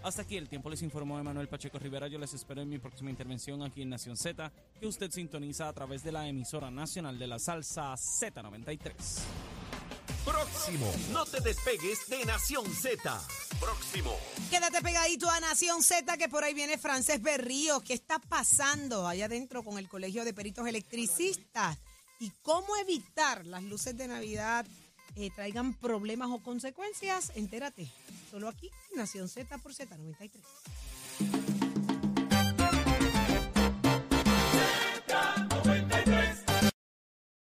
Hasta 0.03 0.23
aquí 0.23 0.37
el 0.37 0.49
tiempo 0.49 0.71
les 0.71 0.83
informó 0.83 1.19
Emanuel 1.19 1.49
Pacheco 1.49 1.79
Rivera. 1.79 2.07
Yo 2.07 2.19
les 2.19 2.33
espero 2.33 2.63
en 2.63 2.69
mi 2.69 2.79
próxima 2.79 3.11
intervención 3.11 3.63
aquí 3.63 3.83
en 3.83 3.91
Nación 3.91 4.17
Z, 4.17 4.53
que 4.79 4.87
usted 4.87 5.11
sintoniza 5.11 5.69
a 5.69 5.73
través 5.73 6.05
de 6.05 6.13
la 6.13 6.29
emisora 6.29 6.71
nacional 6.71 7.19
de 7.19 7.27
la 7.27 7.39
salsa 7.39 7.95
Z93. 7.95 8.93
Próximo. 10.25 10.93
No 11.13 11.25
te 11.25 11.41
despegues 11.41 12.07
de 12.09 12.25
Nación 12.27 12.67
Z. 12.67 13.21
Próximo. 13.59 14.15
Quédate 14.51 14.83
pegadito 14.83 15.29
a 15.31 15.41
Nación 15.41 15.83
Z, 15.83 16.17
que 16.17 16.29
por 16.29 16.45
ahí 16.45 16.55
viene 16.55 16.79
Frances 16.79 17.21
Berrío. 17.21 17.81
¿Qué 17.81 17.95
está 17.95 18.19
pasando 18.19 19.07
allá 19.07 19.25
adentro 19.25 19.65
con 19.65 19.79
el 19.79 19.89
Colegio 19.89 20.25
de 20.25 20.35
Peritos 20.35 20.67
Electricistas? 20.67 21.79
¿Y 22.21 22.31
cómo 22.43 22.77
evitar 22.77 23.47
las 23.47 23.63
luces 23.63 23.97
de 23.97 24.09
Navidad 24.09 24.67
eh, 25.19 25.31
traigan 25.35 25.75
problemas 25.75 26.31
o 26.31 26.39
consecuencias? 26.39 27.33
Entérate. 27.35 27.91
Solo 28.31 28.49
aquí, 28.49 28.71
Nación 28.95 29.29
Z 29.29 29.59
por 29.59 29.73
Z93. 29.75 31.58